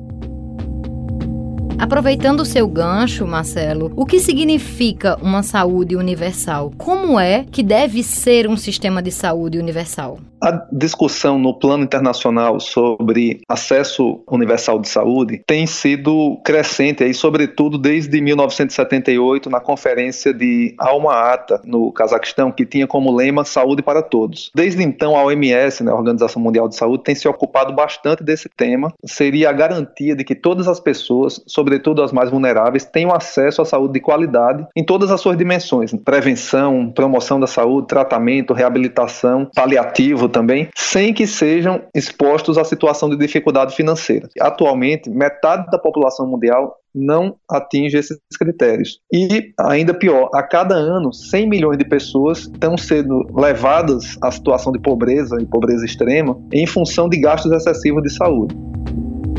Aproveitando 1.79 2.41
o 2.41 2.45
seu 2.45 2.67
gancho, 2.67 3.25
Marcelo, 3.27 3.91
o 3.95 4.05
que 4.05 4.19
significa 4.19 5.15
uma 5.21 5.43
saúde 5.43 5.95
universal? 5.95 6.71
Como 6.77 7.19
é 7.19 7.45
que 7.51 7.61
deve 7.61 8.01
ser 8.01 8.49
um 8.49 8.57
sistema 8.57 9.01
de 9.01 9.11
saúde 9.11 9.59
universal? 9.59 10.17
A 10.41 10.51
discussão 10.71 11.39
no 11.39 11.53
plano 11.57 11.83
internacional 11.83 12.59
sobre 12.59 13.41
acesso 13.49 14.21
universal 14.29 14.79
de 14.79 14.87
saúde 14.87 15.41
tem 15.47 15.65
sido 15.65 16.39
crescente, 16.45 17.03
aí, 17.03 17.13
sobretudo 17.13 17.77
desde 17.77 18.21
1978, 18.21 19.49
na 19.49 19.59
conferência 19.59 20.31
de 20.31 20.75
Alma-Ata, 20.77 21.61
no 21.65 21.91
Cazaquistão, 21.91 22.51
que 22.51 22.65
tinha 22.67 22.85
como 22.85 23.15
lema 23.15 23.43
Saúde 23.43 23.81
para 23.81 24.03
Todos. 24.03 24.51
Desde 24.53 24.83
então, 24.83 25.15
a 25.15 25.23
OMS, 25.23 25.83
né, 25.83 25.91
a 25.91 25.95
Organização 25.95 26.41
Mundial 26.41 26.69
de 26.69 26.75
Saúde, 26.75 27.03
tem 27.03 27.15
se 27.15 27.27
ocupado 27.27 27.73
bastante 27.73 28.23
desse 28.23 28.47
tema. 28.47 28.93
Seria 29.05 29.49
a 29.49 29.53
garantia 29.53 30.15
de 30.15 30.23
que 30.23 30.35
todas 30.35 30.67
as 30.67 30.79
pessoas, 30.79 31.41
sobretudo 31.67 32.01
as 32.01 32.13
mais 32.13 32.29
vulneráveis, 32.29 32.85
tenham 32.85 33.13
acesso 33.13 33.61
à 33.61 33.65
saúde 33.65 33.93
de 33.95 33.99
qualidade 33.99 34.65
em 34.73 34.85
todas 34.85 35.11
as 35.11 35.19
suas 35.19 35.37
dimensões: 35.37 35.91
prevenção, 36.05 36.89
promoção 36.91 37.39
da 37.39 37.47
saúde, 37.47 37.87
tratamento, 37.87 38.53
reabilitação, 38.53 39.49
paliativo 39.53 40.29
também, 40.29 40.69
sem 40.73 41.13
que 41.13 41.27
sejam 41.27 41.81
expostos 41.93 42.57
à 42.57 42.63
situação 42.63 43.09
de 43.09 43.17
dificuldade 43.17 43.75
financeira. 43.75 44.29
Atualmente, 44.39 45.09
metade 45.09 45.69
da 45.69 45.77
população 45.77 46.25
mundial 46.25 46.77
não 46.95 47.35
atinge 47.51 47.97
esses 47.97 48.17
critérios. 48.39 48.99
E, 49.13 49.53
ainda 49.59 49.93
pior, 49.93 50.29
a 50.33 50.41
cada 50.41 50.73
ano, 50.73 51.13
100 51.13 51.47
milhões 51.47 51.77
de 51.77 51.85
pessoas 51.85 52.39
estão 52.39 52.75
sendo 52.77 53.27
levadas 53.35 54.17
à 54.21 54.31
situação 54.31 54.71
de 54.71 54.79
pobreza 54.79 55.37
e 55.39 55.45
pobreza 55.45 55.85
extrema 55.85 56.39
em 56.51 56.65
função 56.65 57.07
de 57.07 57.19
gastos 57.19 57.51
excessivos 57.51 58.01
de 58.01 58.09
saúde 58.09 58.55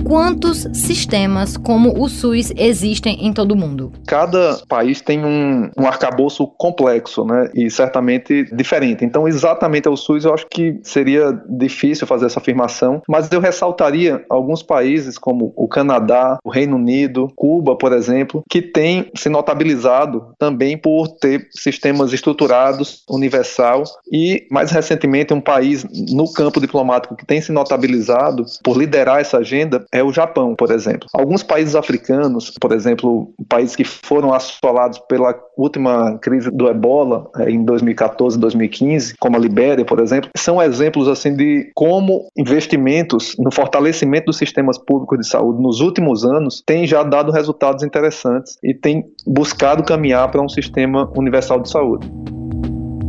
quantos 0.02 0.66
sistemas 0.72 1.56
como 1.56 2.02
o 2.02 2.08
SUS 2.08 2.52
existem 2.56 3.26
em 3.26 3.32
todo 3.32 3.52
o 3.52 3.56
mundo? 3.56 3.92
Cada 4.06 4.58
país 4.68 5.00
tem 5.00 5.24
um, 5.24 5.70
um 5.76 5.86
arcabouço 5.86 6.46
complexo, 6.46 7.24
né? 7.24 7.50
E 7.54 7.70
certamente 7.70 8.44
diferente. 8.54 9.04
Então, 9.04 9.28
exatamente 9.28 9.88
ao 9.88 9.96
SUS, 9.96 10.24
eu 10.24 10.34
acho 10.34 10.46
que 10.48 10.78
seria 10.82 11.32
difícil 11.48 12.06
fazer 12.06 12.26
essa 12.26 12.40
afirmação, 12.40 13.02
mas 13.08 13.30
eu 13.30 13.40
ressaltaria 13.40 14.24
alguns 14.28 14.62
países 14.62 15.18
como 15.18 15.52
o 15.56 15.68
Canadá, 15.68 16.38
o 16.44 16.50
Reino 16.50 16.76
Unido, 16.76 17.28
Cuba, 17.36 17.76
por 17.76 17.92
exemplo, 17.92 18.42
que 18.48 18.62
têm 18.62 19.10
se 19.14 19.28
notabilizado 19.28 20.32
também 20.38 20.76
por 20.76 21.08
ter 21.08 21.48
sistemas 21.50 22.12
estruturados, 22.12 23.04
universal, 23.08 23.84
e 24.10 24.46
mais 24.50 24.70
recentemente 24.70 25.34
um 25.34 25.40
país 25.40 25.84
no 26.10 26.32
campo 26.32 26.60
diplomático 26.60 27.16
que 27.16 27.26
tem 27.26 27.40
se 27.40 27.52
notabilizado 27.52 28.44
por 28.62 28.76
liderar 28.76 29.20
essa 29.20 29.38
agenda 29.38 29.84
é 29.92 30.02
o 30.02 30.12
Japão, 30.12 30.54
por 30.54 30.70
exemplo. 30.70 31.08
Alguns 31.12 31.42
países 31.42 31.74
africanos, 31.74 32.52
por 32.60 32.72
exemplo, 32.72 33.32
países 33.48 33.74
que 33.74 33.84
foram 33.84 34.32
assolados 34.32 34.98
pela 35.00 35.34
última 35.56 36.18
crise 36.18 36.50
do 36.50 36.68
ebola 36.68 37.28
é, 37.38 37.50
em 37.50 37.64
2014, 37.64 38.38
2015, 38.38 39.16
como 39.18 39.36
a 39.36 39.38
Libéria, 39.38 39.84
por 39.84 40.00
exemplo, 40.00 40.30
são 40.36 40.62
exemplos 40.62 41.08
assim 41.08 41.34
de 41.34 41.70
como 41.74 42.28
investimentos 42.36 43.34
no 43.38 43.50
fortalecimento 43.50 44.26
dos 44.26 44.36
sistemas 44.36 44.78
públicos 44.78 45.18
de 45.18 45.28
saúde 45.28 45.62
nos 45.62 45.80
últimos 45.80 46.24
anos 46.24 46.62
têm 46.66 46.86
já 46.86 47.02
dado 47.02 47.32
resultados 47.32 47.82
interessantes 47.82 48.58
e 48.62 48.74
têm 48.74 49.04
buscado 49.26 49.82
caminhar 49.82 50.30
para 50.30 50.40
um 50.40 50.48
sistema 50.48 51.10
universal 51.16 51.60
de 51.60 51.70
saúde. 51.70 52.10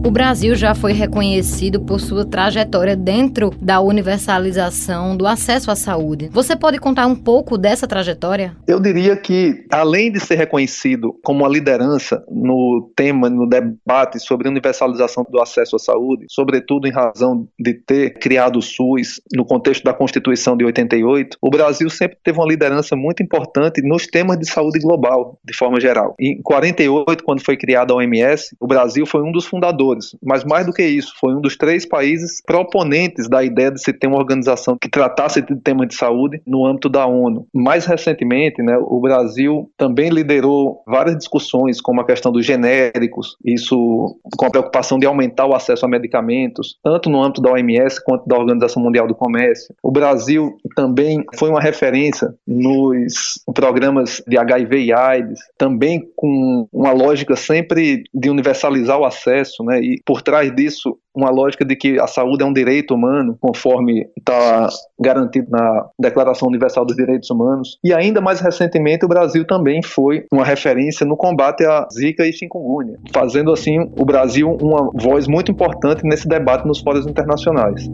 O 0.01 0.11
Brasil 0.11 0.55
já 0.55 0.73
foi 0.73 0.93
reconhecido 0.93 1.81
por 1.81 1.99
sua 1.99 2.25
trajetória 2.25 2.95
dentro 2.95 3.51
da 3.61 3.81
universalização 3.81 5.15
do 5.15 5.27
acesso 5.27 5.69
à 5.69 5.75
saúde. 5.75 6.29
Você 6.31 6.55
pode 6.55 6.79
contar 6.79 7.05
um 7.05 7.15
pouco 7.15 7.57
dessa 7.57 7.85
trajetória? 7.85 8.55
Eu 8.65 8.79
diria 8.79 9.17
que, 9.17 9.65
além 9.69 10.09
de 10.09 10.19
ser 10.19 10.35
reconhecido 10.35 11.13
como 11.21 11.41
uma 11.41 11.49
liderança 11.49 12.23
no 12.31 12.89
tema, 12.95 13.29
no 13.29 13.47
debate 13.47 14.19
sobre 14.19 14.47
universalização 14.47 15.25
do 15.29 15.39
acesso 15.41 15.75
à 15.75 15.79
saúde, 15.79 16.25
sobretudo 16.29 16.87
em 16.87 16.91
razão 16.91 17.45
de 17.59 17.73
ter 17.73 18.17
criado 18.17 18.57
o 18.57 18.61
SUS 18.61 19.21
no 19.35 19.45
contexto 19.45 19.83
da 19.83 19.93
Constituição 19.93 20.55
de 20.55 20.63
88, 20.63 21.37
o 21.41 21.49
Brasil 21.49 21.89
sempre 21.89 22.17
teve 22.23 22.39
uma 22.39 22.47
liderança 22.47 22.95
muito 22.95 23.21
importante 23.21 23.81
nos 23.81 24.07
temas 24.07 24.39
de 24.39 24.49
saúde 24.49 24.79
global, 24.79 25.37
de 25.43 25.55
forma 25.55 25.79
geral. 25.79 26.15
Em 26.17 26.41
48, 26.41 27.21
quando 27.23 27.43
foi 27.43 27.57
criada 27.57 27.93
a 27.93 27.97
OMS, 27.97 28.55
o 28.59 28.65
Brasil 28.65 29.05
foi 29.05 29.21
um 29.21 29.31
dos 29.31 29.45
fundadores 29.45 29.88
mas 30.23 30.43
mais 30.43 30.65
do 30.65 30.73
que 30.73 30.83
isso, 30.83 31.13
foi 31.19 31.33
um 31.33 31.41
dos 31.41 31.57
três 31.57 31.85
países 31.85 32.41
proponentes 32.45 33.27
da 33.27 33.43
ideia 33.43 33.71
de 33.71 33.81
se 33.81 33.93
ter 33.93 34.07
uma 34.07 34.17
organização 34.17 34.77
que 34.79 34.89
tratasse 34.89 35.41
de 35.41 35.55
temas 35.55 35.87
de 35.87 35.95
saúde 35.95 36.41
no 36.45 36.65
âmbito 36.65 36.89
da 36.89 37.05
ONU. 37.05 37.47
Mais 37.53 37.85
recentemente, 37.85 38.61
né, 38.61 38.77
o 38.77 38.99
Brasil 38.99 39.69
também 39.77 40.09
liderou 40.09 40.81
várias 40.85 41.17
discussões, 41.17 41.81
como 41.81 42.01
a 42.01 42.05
questão 42.05 42.31
dos 42.31 42.45
genéricos, 42.45 43.35
isso 43.43 44.17
com 44.37 44.45
a 44.45 44.49
preocupação 44.49 44.99
de 44.99 45.05
aumentar 45.05 45.45
o 45.45 45.55
acesso 45.55 45.85
a 45.85 45.89
medicamentos, 45.89 46.77
tanto 46.83 47.09
no 47.09 47.21
âmbito 47.21 47.41
da 47.41 47.51
OMS 47.51 48.03
quanto 48.03 48.27
da 48.27 48.37
Organização 48.37 48.81
Mundial 48.81 49.07
do 49.07 49.15
Comércio. 49.15 49.73
O 49.83 49.91
Brasil 49.91 50.57
também 50.75 51.23
foi 51.35 51.49
uma 51.49 51.61
referência 51.61 52.33
nos 52.47 53.41
programas 53.53 54.21
de 54.27 54.37
HIV 54.37 54.79
e 54.85 54.93
AIDS, 54.93 55.39
também 55.57 56.01
com 56.15 56.67
uma 56.71 56.91
lógica 56.91 57.35
sempre 57.35 58.03
de 58.13 58.29
universalizar 58.29 58.99
o 58.99 59.05
acesso, 59.05 59.63
né, 59.63 59.78
E 59.79 60.01
por 60.05 60.21
trás 60.21 60.53
disso 60.55 60.97
uma 61.15 61.29
lógica 61.29 61.65
de 61.65 61.75
que 61.75 61.99
a 61.99 62.07
saúde 62.07 62.43
é 62.43 62.45
um 62.45 62.53
direito 62.53 62.93
humano, 62.93 63.37
conforme 63.41 64.07
está 64.17 64.69
garantido 64.99 65.49
na 65.49 65.87
Declaração 65.99 66.47
Universal 66.47 66.85
dos 66.85 66.95
Direitos 66.95 67.29
Humanos. 67.29 67.77
E 67.83 67.93
ainda 67.93 68.21
mais 68.21 68.39
recentemente, 68.39 69.05
o 69.05 69.07
Brasil 69.09 69.45
também 69.45 69.81
foi 69.83 70.25
uma 70.31 70.45
referência 70.45 71.05
no 71.05 71.17
combate 71.17 71.65
à 71.65 71.87
Zika 71.91 72.25
e 72.25 72.31
chikungunya, 72.31 72.97
fazendo 73.13 73.51
assim 73.51 73.79
o 73.97 74.05
Brasil 74.05 74.57
uma 74.61 74.89
voz 74.93 75.27
muito 75.27 75.51
importante 75.51 76.03
nesse 76.03 76.27
debate 76.27 76.65
nos 76.65 76.79
fóruns 76.79 77.05
internacionais. 77.05 77.89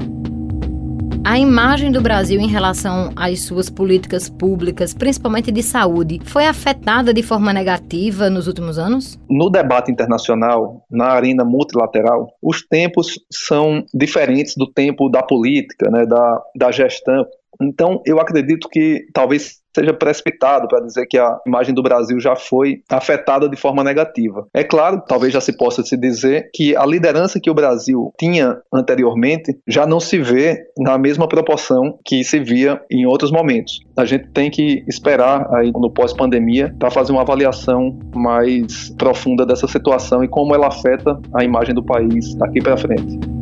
A 1.28 1.40
imagem 1.40 1.92
do 1.92 2.00
Brasil 2.00 2.40
em 2.40 2.48
relação 2.48 3.12
às 3.16 3.42
suas 3.42 3.68
políticas 3.68 4.30
públicas, 4.30 4.94
principalmente 4.94 5.52
de 5.52 5.64
saúde, 5.64 6.22
foi 6.24 6.46
afetada 6.46 7.12
de 7.12 7.24
forma 7.24 7.52
negativa 7.52 8.30
nos 8.30 8.46
últimos 8.46 8.78
anos? 8.78 9.20
No 9.28 9.50
debate 9.50 9.92
internacional, 9.92 10.86
na 10.88 11.08
arena 11.08 11.44
multilateral, 11.44 12.28
os 12.40 12.62
tempos 12.62 13.20
são 13.34 13.84
diferentes 13.92 14.54
do 14.56 14.72
tempo 14.72 15.10
da 15.10 15.24
política, 15.24 15.90
né, 15.90 16.06
da, 16.06 16.44
da 16.56 16.72
gestão. 16.72 17.26
Então, 17.60 18.04
eu 18.06 18.20
acredito 18.20 18.70
que 18.70 19.08
talvez 19.12 19.65
seja 19.76 19.94
precipitado 19.94 20.68
para 20.68 20.84
dizer 20.84 21.06
que 21.06 21.18
a 21.18 21.38
imagem 21.46 21.74
do 21.76 21.84
Brasil 21.84 22.20
já 22.20 22.36
foi 22.36 22.82
afetada 22.90 23.50
de 23.50 23.58
forma 23.58 23.84
negativa. 23.84 24.48
É 24.54 24.64
claro, 24.64 25.02
talvez 25.06 25.34
já 25.34 25.42
se 25.42 25.56
possa 25.56 25.84
se 25.84 25.98
dizer 25.98 26.50
que 26.54 26.76
a 26.76 26.86
liderança 26.86 27.40
que 27.40 27.50
o 27.50 27.54
Brasil 27.54 28.14
tinha 28.18 28.58
anteriormente 28.74 29.58
já 29.68 29.86
não 29.86 30.00
se 30.00 30.18
vê 30.18 30.66
na 30.78 30.98
mesma 30.98 31.28
proporção 31.28 32.00
que 32.06 32.24
se 32.24 32.40
via 32.40 32.82
em 32.90 33.06
outros 33.06 33.32
momentos. 33.32 33.80
A 33.98 34.06
gente 34.06 34.30
tem 34.30 34.50
que 34.50 34.84
esperar 34.88 35.48
aí 35.54 35.72
no 35.72 35.92
pós-pandemia 35.92 36.74
para 36.80 36.90
fazer 36.90 37.12
uma 37.12 37.22
avaliação 37.22 38.00
mais 38.16 38.90
profunda 38.98 39.46
dessa 39.46 39.68
situação 39.68 40.24
e 40.24 40.28
como 40.28 40.56
ela 40.56 40.68
afeta 40.68 41.20
a 41.34 41.44
imagem 41.44 41.76
do 41.76 41.84
país 41.84 42.34
daqui 42.36 42.62
para 42.62 42.78
frente. 42.78 43.35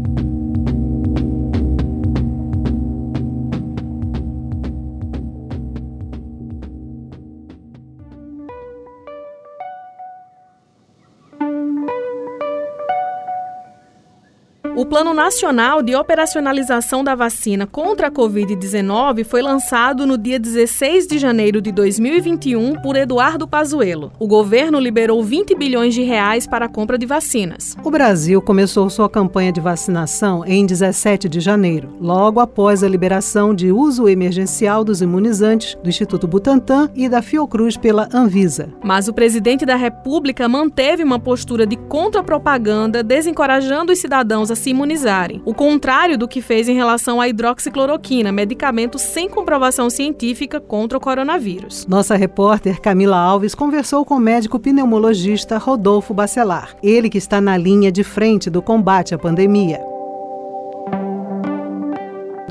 O 14.75 14.88
Plano 14.88 15.13
Nacional 15.13 15.84
de 15.84 15.96
Operacionalização 15.96 17.03
da 17.03 17.13
Vacina 17.13 17.68
contra 17.68 18.08
a 18.08 18.12
Covid-19 18.12 19.24
foi 19.24 19.39
lançado 19.39 20.08
no 20.08 20.18
dia 20.18 20.39
16 20.39 21.06
de 21.06 21.20
janeiro 21.20 21.62
de 21.62 21.72
2021 21.72 22.82
por 22.82 22.96
Eduardo 22.96 23.48
Pazuello. 23.48 24.12
O 24.18 24.25
governo 24.25 24.80
liberou 24.80 25.24
20 25.24 25.53
bilhões 25.53 25.94
de 25.94 26.01
reais 26.01 26.48
para 26.48 26.65
a 26.65 26.70
compra 26.70 26.98
de 26.98 27.06
vacinas. 27.06 27.77
O 27.84 27.92
Brasil 27.92 28.42
começou 28.42 28.89
sua 28.89 29.08
campanha 29.08 29.51
de 29.51 29.62
vacinação 29.62 30.44
em 30.44 30.65
17 30.65 31.30
de 31.30 31.39
janeiro, 31.39 31.96
logo 32.01 32.39
após 32.39 32.84
a 32.84 32.89
liberação 32.89 33.53
de 33.53 33.72
uso 33.72 34.10
emergencial 34.10 34.84
dos 34.84 35.03
imunizantes 35.03 35.77
do 35.84 35.89
Instituto 35.89 36.27
Butantan 36.27 36.89
e 36.96 37.08
da 37.08 37.22
Fiocruz 37.22 37.77
pela 37.77 38.10
Anvisa. 38.12 38.70
Mas 38.84 39.08
o 39.08 39.13
presidente 39.13 39.68
da 39.68 39.75
República 39.75 40.50
manteve 40.50 41.03
uma 41.03 41.20
postura 41.20 41.68
de 41.68 41.75
contra-propaganda, 41.75 43.03
desencorajando 43.03 43.92
os 43.94 44.00
cidadãos 44.00 44.50
a 44.50 44.62
se 44.63 44.70
imunizarem. 44.70 45.41
O 45.46 45.53
contrário 45.53 46.17
do 46.17 46.27
que 46.27 46.41
fez 46.41 46.70
em 46.70 46.74
relação 46.74 47.20
à 47.20 47.27
hidroxicloroquina, 47.27 48.32
medicamento 48.32 48.98
sem 48.98 49.29
comprovação 49.29 49.89
científica 49.89 50.60
contra 50.60 50.98
o 50.98 51.01
coronavírus. 51.01 51.86
Nossa 51.86 52.15
repórter 52.15 52.82
Camila 52.82 53.17
Alves 53.17 53.53
conversou 53.53 54.05
com 54.05 54.15
o 54.15 54.20
médico 54.20 54.60
pneumologista 54.60 55.58
Rodolfo 55.58 56.13
Bacelar, 56.13 56.75
ele 56.82 57.10
que 57.10 57.17
está 57.17 57.41
na 57.41 57.58
linha 57.58 57.91
de 57.91 58.03
frente 58.03 58.50
do 58.50 58.62
combate 58.62 59.13
à 59.13 59.17
pandemia. 59.17 59.92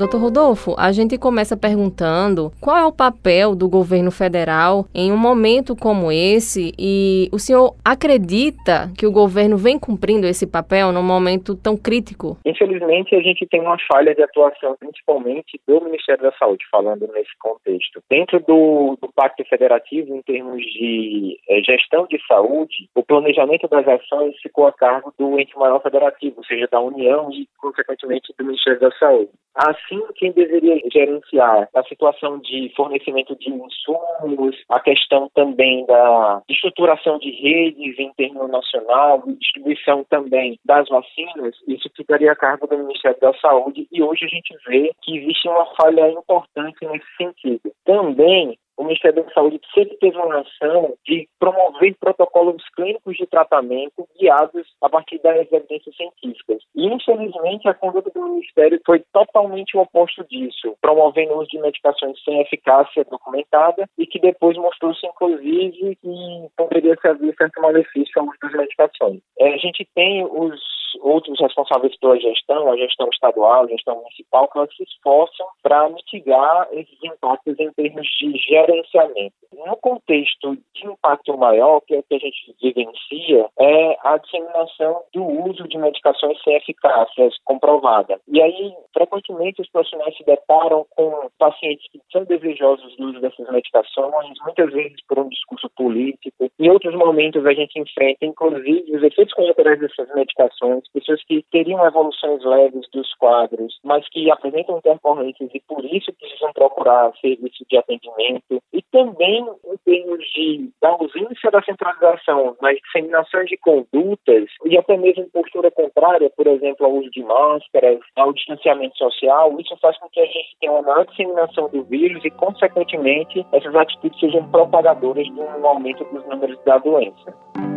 Doutor 0.03 0.19
Rodolfo, 0.19 0.75
a 0.77 0.91
gente 0.91 1.17
começa 1.17 1.55
perguntando 1.55 2.51
qual 2.59 2.75
é 2.75 2.85
o 2.85 2.91
papel 2.91 3.55
do 3.55 3.69
governo 3.69 4.11
federal 4.11 4.85
em 4.93 5.13
um 5.13 5.17
momento 5.17 5.77
como 5.77 6.11
esse 6.11 6.73
e 6.77 7.29
o 7.31 7.39
senhor 7.39 7.73
acredita 7.85 8.91
que 8.97 9.07
o 9.07 9.11
governo 9.13 9.55
vem 9.55 9.79
cumprindo 9.79 10.27
esse 10.27 10.45
papel 10.45 10.91
num 10.91 11.01
momento 11.01 11.55
tão 11.55 11.77
crítico? 11.77 12.37
Infelizmente, 12.45 13.15
a 13.15 13.21
gente 13.21 13.47
tem 13.47 13.61
uma 13.61 13.77
falha 13.89 14.13
de 14.13 14.21
atuação, 14.21 14.75
principalmente 14.77 15.57
do 15.65 15.79
Ministério 15.79 16.21
da 16.21 16.33
Saúde, 16.33 16.65
falando 16.69 17.07
nesse 17.13 17.31
contexto. 17.39 18.01
Dentro 18.09 18.41
do, 18.41 18.97
do 19.01 19.09
Pacto 19.15 19.45
Federativo, 19.45 20.13
em 20.13 20.21
termos 20.23 20.61
de 20.63 21.39
é, 21.47 21.61
gestão 21.63 22.05
de 22.07 22.19
saúde, 22.27 22.89
o 22.93 23.03
planejamento 23.03 23.69
das 23.69 23.87
ações 23.87 24.35
ficou 24.41 24.67
a 24.67 24.73
cargo 24.73 25.13
do 25.17 25.39
ente 25.39 25.57
maior 25.57 25.81
federativo, 25.81 26.39
ou 26.39 26.43
seja, 26.43 26.67
da 26.69 26.81
União 26.81 27.31
e, 27.31 27.47
consequentemente, 27.57 28.33
do 28.37 28.43
Ministério 28.43 28.81
da 28.81 28.91
Saúde. 28.97 29.31
Assim, 29.55 29.92
quem 30.15 30.31
deveria 30.31 30.81
gerenciar 30.91 31.69
a 31.73 31.83
situação 31.83 32.39
de 32.39 32.71
fornecimento 32.75 33.35
de 33.35 33.49
insumos, 33.49 34.55
a 34.69 34.79
questão 34.79 35.29
também 35.33 35.85
da 35.85 36.41
estruturação 36.49 37.17
de 37.19 37.31
redes 37.31 37.97
em 37.99 38.11
termo 38.13 38.47
nacional, 38.47 39.23
distribuição 39.39 40.03
também 40.09 40.59
das 40.65 40.87
vacinas, 40.89 41.55
isso 41.67 41.89
ficaria 41.95 42.31
a 42.31 42.35
cargo 42.35 42.67
do 42.67 42.77
Ministério 42.77 43.19
da 43.19 43.33
Saúde 43.35 43.87
e 43.91 44.01
hoje 44.01 44.25
a 44.25 44.29
gente 44.29 44.55
vê 44.67 44.91
que 45.01 45.17
existe 45.17 45.47
uma 45.47 45.65
falha 45.75 46.09
importante 46.11 46.77
nesse 46.85 47.15
sentido. 47.17 47.71
Também 47.85 48.57
o 48.77 48.83
Ministério 48.83 49.23
da 49.23 49.31
Saúde 49.31 49.59
sempre 49.73 49.97
teve 49.97 50.17
uma 50.17 50.39
ação 50.39 50.95
de 51.05 51.27
promover 51.39 51.95
protocolos 51.99 52.63
clínicos 52.75 53.15
de 53.15 53.25
tratamento 53.27 54.07
guiados 54.19 54.67
a 54.81 54.89
partir 54.89 55.19
das 55.21 55.51
evidências 55.51 55.95
científicas. 55.95 56.63
E, 56.75 56.87
infelizmente, 56.87 57.67
a 57.67 57.73
conduta 57.73 58.09
do 58.09 58.23
Ministério 58.23 58.79
foi 58.85 59.03
totalmente 59.11 59.77
o 59.77 59.81
oposto 59.81 60.23
disso, 60.25 60.75
promovendo 60.81 61.33
o 61.33 61.39
uso 61.39 61.49
de 61.49 61.59
medicações 61.59 62.21
sem 62.23 62.41
eficácia 62.41 63.05
documentada 63.05 63.87
e 63.97 64.07
que 64.07 64.19
depois 64.19 64.57
mostrou-se, 64.57 65.05
inclusive, 65.05 65.95
que 65.95 66.47
poderia 66.57 66.95
servir 67.01 67.35
certo 67.35 67.61
malefício 67.61 68.21
ao 68.21 68.27
uso 68.27 68.37
das 68.41 68.53
medicações. 68.53 69.19
É, 69.39 69.53
a 69.53 69.57
gente 69.57 69.87
tem 69.93 70.25
os 70.25 70.82
outros 71.01 71.39
responsáveis 71.39 71.97
pela 71.99 72.19
gestão, 72.19 72.71
a 72.71 72.77
gestão 72.77 73.09
estadual, 73.11 73.63
a 73.63 73.67
gestão 73.67 73.95
municipal, 73.95 74.47
que 74.47 74.57
elas 74.57 74.75
se 74.75 74.83
esforçam 74.83 75.47
para 75.61 75.89
mitigar 75.89 76.67
esses 76.71 76.97
impactos 77.03 77.59
em 77.59 77.71
termos 77.73 78.07
de 78.19 78.37
gerenciamento. 78.37 79.35
No 79.65 79.77
contexto 79.77 80.57
de 80.73 80.87
impacto 80.87 81.37
maior, 81.37 81.81
que 81.81 81.95
é 81.95 81.99
o 81.99 82.03
que 82.03 82.15
a 82.15 82.19
gente 82.19 82.55
vivencia, 82.61 83.47
é 83.59 83.97
a 84.03 84.17
disseminação 84.17 85.03
do 85.13 85.23
uso 85.23 85.67
de 85.67 85.77
medicações 85.77 86.41
sem 86.43 86.55
eficácia 86.55 87.29
comprovada. 87.45 88.19
E 88.27 88.41
aí, 88.41 88.73
frequentemente, 88.93 89.61
os 89.61 89.69
profissionais 89.69 90.15
se 90.17 90.23
deparam 90.23 90.85
com 90.95 91.29
pacientes 91.37 91.85
que 91.91 91.99
são 92.11 92.23
desejosos 92.25 92.95
do 92.97 93.09
uso 93.09 93.19
dessas 93.21 93.49
medicações, 93.49 94.37
muitas 94.43 94.71
vezes 94.71 94.97
por 95.07 95.19
um 95.19 95.29
discurso 95.29 95.69
político. 95.75 96.49
Em 96.59 96.69
outros 96.69 96.95
momentos, 96.95 97.45
a 97.45 97.53
gente 97.53 97.79
enfrenta, 97.79 98.25
inclusive, 98.25 98.95
os 98.95 99.03
efeitos 99.03 99.33
colaterais 99.33 99.79
dessas 99.79 100.13
medicações 100.13 100.82
pessoas 100.89 101.23
que 101.25 101.43
teriam 101.51 101.85
evoluções 101.85 102.43
leves 102.43 102.87
dos 102.91 103.13
quadros, 103.15 103.79
mas 103.83 104.07
que 104.09 104.31
apresentam 104.31 104.77
intercorrências 104.77 105.49
e 105.53 105.59
por 105.61 105.83
isso 105.85 106.13
precisam 106.13 106.51
procurar 106.53 107.11
serviço 107.19 107.63
de 107.69 107.77
atendimento. 107.77 108.61
E 108.73 108.81
também 108.91 109.45
em 109.65 109.77
termos 109.85 110.23
de, 110.33 110.69
da 110.81 110.89
ausência 110.89 111.51
da 111.51 111.61
centralização 111.61 112.55
nas 112.61 112.75
disseminações 112.77 113.49
de 113.49 113.57
condutas 113.57 114.49
e 114.65 114.77
até 114.77 114.97
mesmo 114.97 115.29
postura 115.31 115.71
contrária, 115.71 116.29
por 116.35 116.47
exemplo, 116.47 116.85
ao 116.85 116.93
uso 116.93 117.09
de 117.11 117.23
máscaras, 117.23 117.99
ao 118.15 118.33
distanciamento 118.33 118.97
social, 118.97 119.59
isso 119.59 119.75
faz 119.81 119.97
com 119.99 120.09
que 120.09 120.19
a 120.19 120.25
gente 120.25 120.55
tenha 120.59 120.71
uma 120.71 120.81
maior 120.81 121.05
disseminação 121.05 121.69
do 121.69 121.83
vírus 121.83 122.23
e, 122.23 122.29
consequentemente, 122.31 123.45
essas 123.51 123.75
atitudes 123.75 124.19
sejam 124.19 124.49
propagadoras 124.49 125.25
de 125.25 125.39
um 125.39 125.67
aumento 125.67 126.03
dos 126.05 126.25
números 126.27 126.59
da 126.65 126.77
doença. 126.77 127.72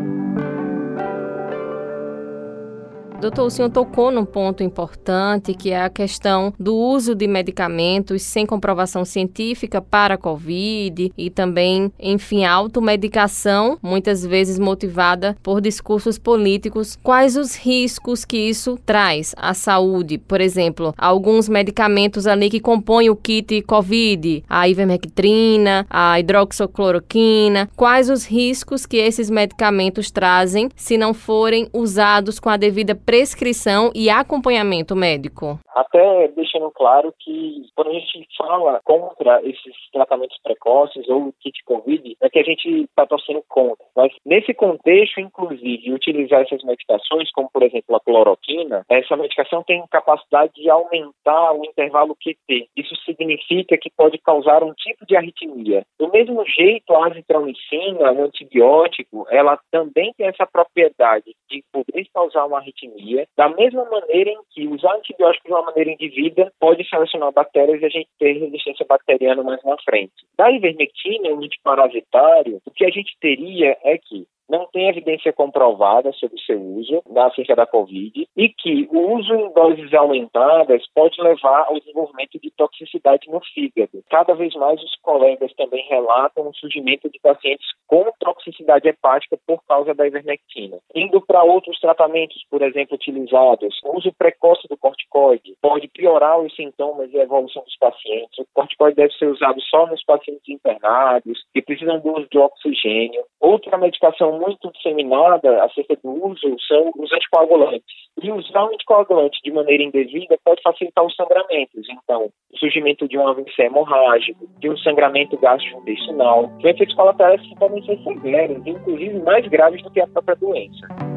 Doutor, 3.21 3.47
o 3.47 3.51
senhor 3.51 3.71
tocou 3.71 4.11
num 4.11 4.27
ponto 4.27 4.63
importante, 4.63 5.55
que 5.55 5.71
é 5.71 5.83
a 5.83 5.89
questão 5.89 6.53
do 6.61 6.77
uso 6.77 7.15
de 7.15 7.27
medicamentos 7.27 8.23
sem 8.23 8.45
comprovação 8.45 9.07
científica 9.07 9.81
para 9.81 10.15
a 10.15 10.19
Covid 10.19 11.11
e 11.17 11.31
também, 11.31 11.91
enfim, 11.99 12.45
a 12.45 12.53
automedicação, 12.53 13.79
muitas 13.83 14.25
vezes 14.25 14.59
motivada 14.59 15.35
por 15.43 15.63
discursos 15.63 16.19
políticos. 16.19 16.99
Quais 17.03 17.37
os 17.39 17.57
riscos 17.57 18.25
que 18.25 18.37
isso 18.37 18.79
traz 18.85 19.35
à 19.39 19.55
saúde? 19.55 20.19
Por 20.19 20.43
exemplo, 20.43 20.95
alguns 20.99 21.49
medicamentos 21.49 22.27
ali 22.27 22.51
que 22.51 22.61
compõem 22.61 23.09
o 23.09 23.17
kit 23.17 23.63
Covid, 23.63 24.45
a 24.47 24.69
ivermectrina, 24.69 25.87
a 25.89 26.21
hidroxicloroquina. 26.21 27.71
Quais 27.75 28.11
os 28.11 28.27
riscos 28.27 28.85
que 28.85 28.99
esses 28.99 29.31
medicamentos 29.31 30.11
trazem 30.11 30.69
se 30.77 30.99
não 30.99 31.15
forem 31.15 31.67
usados 31.73 32.39
com 32.39 32.51
a 32.51 32.59
devida 32.59 32.95
prescrição 33.07 33.93
e 33.95 34.11
acompanhamento 34.11 34.97
médico? 34.97 35.61
Até 35.75 36.29
deixando 36.29 36.71
claro 36.73 37.15
que 37.21 37.63
quando 37.75 37.91
a 37.91 37.93
gente 37.93 38.27
fala 38.37 38.81
contra 38.85 39.41
esses 39.43 39.75
tratamentos 39.93 40.37
precoces 40.43 41.09
ou 41.09 41.33
kit 41.41 41.63
Covid, 41.65 42.17
é 42.21 42.29
que 42.29 42.39
a 42.39 42.43
gente 42.43 42.69
está 42.83 43.07
torcendo 43.07 43.43
contra. 43.49 43.85
Mas 43.95 44.13
nesse 44.25 44.53
contexto, 44.53 45.21
inclusive, 45.21 45.93
utilizar 45.93 46.41
essas 46.43 46.63
medicações, 46.65 47.31
como 47.31 47.49
por 47.53 47.63
exemplo 47.63 47.95
a 47.95 48.01
cloroquina, 48.01 48.85
essa 48.89 49.17
medicação 49.17 49.63
tem 49.63 49.85
capacidade 49.91 50.53
de 50.55 50.69
aumentar 50.69 51.53
o 51.53 51.65
intervalo 51.65 52.17
QT. 52.17 52.69
Isso 52.77 52.97
significa 53.05 53.79
que 53.79 53.91
pode 53.91 54.19
causar 54.19 54.65
um 54.65 54.73
tipo 54.75 55.07
de 55.07 55.17
arritmia. 55.17 55.85
Do 55.99 56.11
mesmo 56.11 56.45
jeito, 56.47 56.93
a 56.95 57.07
azitromicina, 57.07 58.13
o 58.13 58.25
antibiótico, 58.25 59.27
ela 59.31 59.59
também 59.71 60.13
tem 60.17 60.27
essa 60.27 60.47
propriedade 60.47 61.35
de 61.49 61.63
poder 61.73 62.07
causar 62.13 62.47
uma 62.47 62.59
arritmia, 62.59 62.96
da 63.37 63.49
mesma 63.49 63.85
maneira 63.85 64.31
em 64.31 64.39
que 64.51 64.67
usar 64.67 64.95
antibióticos 64.97 65.47
de 65.47 65.53
uma 65.53 65.63
maneira 65.63 65.91
indevida 65.91 66.53
pode 66.59 66.89
selecionar 66.89 67.33
bactérias 67.33 67.81
e 67.83 67.87
a 67.87 67.89
gente 67.89 68.09
ter 68.19 68.33
resistência 68.39 68.87
bacteriana 68.89 69.43
mais 69.43 69.63
na 69.65 69.77
frente. 69.85 70.13
Da 70.37 70.51
ivermectina, 70.51 71.31
o 71.31 71.45
antiparasitário, 71.45 72.61
o 72.65 72.71
que 72.71 72.85
a 72.85 72.91
gente 72.91 73.17
teria 73.21 73.77
é 73.85 73.99
que 73.99 74.27
não 74.49 74.67
tem 74.73 74.89
evidência 74.89 75.33
comprovada 75.33 76.13
sobre 76.13 76.39
seu 76.41 76.61
uso 76.61 77.03
na 77.09 77.31
ciência 77.31 77.57
da 77.57 77.67
Covid 77.67 78.29
e 78.37 78.49
que 78.49 78.89
o 78.91 79.17
uso 79.17 79.35
em 79.35 79.53
doses 79.53 79.93
aumentadas 79.95 80.83
pode 80.95 81.21
levar 81.21 81.67
ao 81.69 81.79
desenvolvimento 81.79 82.39
de 82.41 82.51
toxicidade 82.51 83.29
no 83.29 83.41
fígado. 83.41 84.03
Cada 84.11 84.35
vez 84.35 84.55
mais 84.55 84.83
os 84.83 84.97
colegas 85.03 85.53
também 85.55 85.85
relatam 85.89 86.49
o 86.49 86.55
surgimento 86.55 87.09
de 87.11 87.19
pacientes 87.21 87.67
com 87.87 88.11
toxicidade 88.19 88.89
hepática 88.89 89.39
por 89.47 89.63
causa 89.65 89.95
da 89.95 90.07
ivermectina. 90.07 90.79
Indo 90.95 91.21
para 91.21 91.43
outros 91.43 91.79
tratamentos, 91.81 92.45
por 92.51 92.63
exemplo, 92.63 92.95
utilizados, 92.95 93.81
o 93.85 93.97
uso 93.97 94.13
precoce 94.17 94.67
do 94.69 94.77
corticoide 94.77 95.57
pode 95.61 95.89
piorar 95.89 96.39
os 96.41 96.55
sintomas 96.55 97.13
e 97.13 97.19
a 97.19 97.25
evolução 97.25 97.63
dos 97.63 97.77
pacientes. 97.79 98.39
O 98.39 98.47
corticoide 98.55 98.97
deve 98.97 99.13
ser 99.15 99.27
usado 99.27 99.61
só 99.63 99.87
nos 99.87 100.05
pacientes 100.05 100.49
internados 100.49 101.45
que 101.53 101.63
precisam 101.63 101.99
do 102.01 102.17
uso 102.17 102.29
de 102.31 102.39
oxigênio. 102.39 103.25
Outra 103.41 103.77
medicação 103.79 104.36
muito 104.37 104.71
disseminada 104.73 105.65
acerca 105.65 105.97
do 106.03 106.27
uso 106.27 106.57
são 106.67 106.93
os 106.97 107.13
anticoagulantes. 107.13 107.85
E 108.23 108.31
usar 108.33 108.65
o 108.65 108.69
anticoagulante 108.69 109.41
de 109.43 109.53
maneira 109.53 109.83
indevida 109.83 110.39
pode 110.45 110.63
facilitar 110.63 111.05
os 111.05 111.15
sangramentos. 111.15 111.87
Então, 111.91 112.31
o 112.53 112.59
surgimento 112.59 113.09
de 113.09 113.19
um 113.19 113.29
AVC 113.29 113.63
hemorrágico, 113.63 114.49
de 114.59 114.71
um 114.71 114.77
sangramento 114.79 115.37
gastrointestinal, 115.39 116.51
efeitos 116.61 116.95
colaterais 116.95 117.41
que 117.43 117.57
podem 117.57 117.85
ser 117.85 117.99
severos, 118.03 118.67
inclusive 118.67 119.19
mais 119.21 119.47
graves 119.49 119.83
do 119.83 119.91
que 119.91 120.01
a 120.01 120.07
própria 120.07 120.37
doença. 120.37 121.16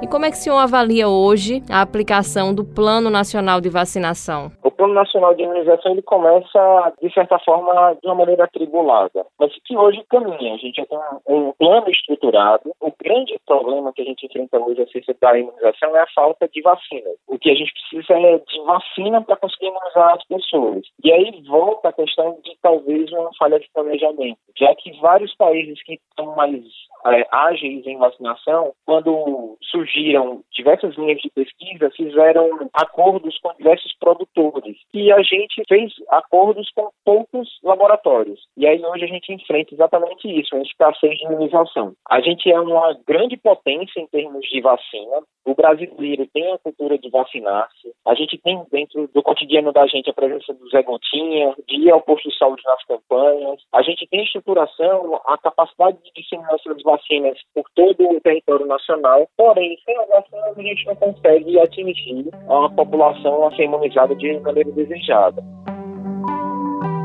E 0.00 0.06
como 0.06 0.24
é 0.24 0.30
que 0.30 0.36
o 0.36 0.38
senhor 0.38 0.58
avalia 0.58 1.08
hoje 1.08 1.60
a 1.68 1.82
aplicação 1.82 2.54
do 2.54 2.64
Plano 2.64 3.10
Nacional 3.10 3.60
de 3.60 3.68
Vacinação? 3.68 4.52
O 4.62 4.70
Plano 4.70 4.94
Nacional 4.94 5.34
de 5.34 5.42
Imunização 5.42 5.90
ele 5.90 6.02
começa, 6.02 6.92
de 7.02 7.12
certa 7.12 7.36
forma, 7.40 7.96
de 8.00 8.06
uma 8.06 8.14
maneira 8.14 8.44
atribulada, 8.44 9.26
mas 9.40 9.52
que 9.64 9.76
hoje 9.76 10.00
caminha. 10.08 10.54
A 10.54 10.56
gente 10.56 10.76
já 10.76 10.86
tem 10.86 10.98
um 11.28 11.52
plano 11.58 11.90
estruturado. 11.90 12.70
O 12.80 12.92
grande 13.02 13.36
problema 13.44 13.92
que 13.92 14.02
a 14.02 14.04
gente 14.04 14.24
enfrenta 14.24 14.60
hoje 14.60 14.82
acerca 14.82 15.16
da 15.20 15.36
imunização 15.36 15.96
é 15.96 16.00
a 16.00 16.06
falta 16.14 16.48
de 16.48 16.62
vacina. 16.62 17.10
O 17.26 17.36
que 17.36 17.50
a 17.50 17.54
gente 17.54 17.72
precisa 17.72 18.14
é 18.14 18.38
de 18.38 18.60
vacina 18.64 19.20
para 19.20 19.36
conseguir 19.36 19.66
imunizar 19.66 20.14
as 20.14 20.24
pessoas. 20.28 20.82
E 21.02 21.12
aí 21.12 21.42
volta 21.48 21.88
a 21.88 21.92
questão 21.92 22.38
de 22.44 22.56
talvez 22.62 23.10
uma 23.10 23.30
falha 23.36 23.58
de 23.58 23.68
planejamento, 23.74 24.38
já 24.56 24.72
que 24.76 24.92
vários 25.00 25.34
países 25.34 25.82
que 25.82 25.94
estão 25.94 26.36
mais 26.36 26.62
é, 27.06 27.26
ágeis 27.32 27.86
em 27.86 27.98
vacinação, 27.98 28.72
quando 28.86 29.56
surgiram 29.88 30.42
diversas 30.52 30.94
linhas 30.96 31.18
de 31.18 31.30
pesquisa, 31.30 31.90
fizeram 31.96 32.68
acordos 32.72 33.38
com 33.40 33.54
diversos 33.54 33.94
produtores. 33.98 34.76
E 34.92 35.10
a 35.12 35.22
gente 35.22 35.62
fez 35.68 35.92
acordos 36.10 36.70
com 36.74 36.90
poucos 37.04 37.48
laboratórios. 37.62 38.40
E 38.56 38.66
aí 38.66 38.84
hoje 38.84 39.04
a 39.04 39.08
gente 39.08 39.32
enfrenta 39.32 39.74
exatamente 39.74 40.28
isso, 40.28 40.54
a 40.54 40.60
escassez 40.60 41.18
de 41.18 41.24
imunização. 41.24 41.94
A 42.08 42.20
gente 42.20 42.50
é 42.50 42.60
uma 42.60 42.96
grande 43.06 43.36
potência 43.36 44.00
em 44.00 44.06
termos 44.06 44.46
de 44.46 44.60
vacina. 44.60 45.22
O 45.44 45.54
brasileiro 45.54 46.26
tem 46.32 46.52
a 46.52 46.58
cultura 46.58 46.98
de 46.98 47.08
vacinar-se. 47.08 47.92
A 48.06 48.14
gente 48.14 48.36
tem 48.38 48.62
dentro 48.70 49.08
do 49.08 49.22
cotidiano 49.22 49.72
da 49.72 49.86
gente 49.86 50.10
a 50.10 50.12
presença 50.12 50.52
do 50.52 50.68
Zé 50.68 50.82
Gontinha, 50.82 51.54
de 51.66 51.76
ir 51.76 51.90
ao 51.90 52.02
posto 52.02 52.28
de 52.28 52.36
saúde 52.36 52.62
nas 52.66 52.84
campanhas. 52.84 53.62
A 53.72 53.82
gente 53.82 54.06
tem 54.08 54.22
estruturação, 54.24 55.20
a 55.26 55.38
capacidade 55.38 55.98
de 56.02 56.12
disseminação 56.14 56.74
das 56.74 56.82
vacinas 56.82 57.38
por 57.54 57.64
todo 57.74 58.10
o 58.10 58.20
território 58.20 58.66
nacional. 58.66 59.26
Porém, 59.36 59.77
sem 59.84 59.96
a 59.96 60.04
vacina 60.04 60.46
a 60.56 60.62
gente 60.62 60.86
não 60.86 60.96
consegue 60.96 61.60
atingir 61.60 62.26
a 62.48 62.68
população 62.70 63.46
a 63.46 63.54
ser 63.54 63.64
imunizada 63.64 64.14
de 64.14 64.38
maneira 64.40 64.70
desejada. 64.72 65.42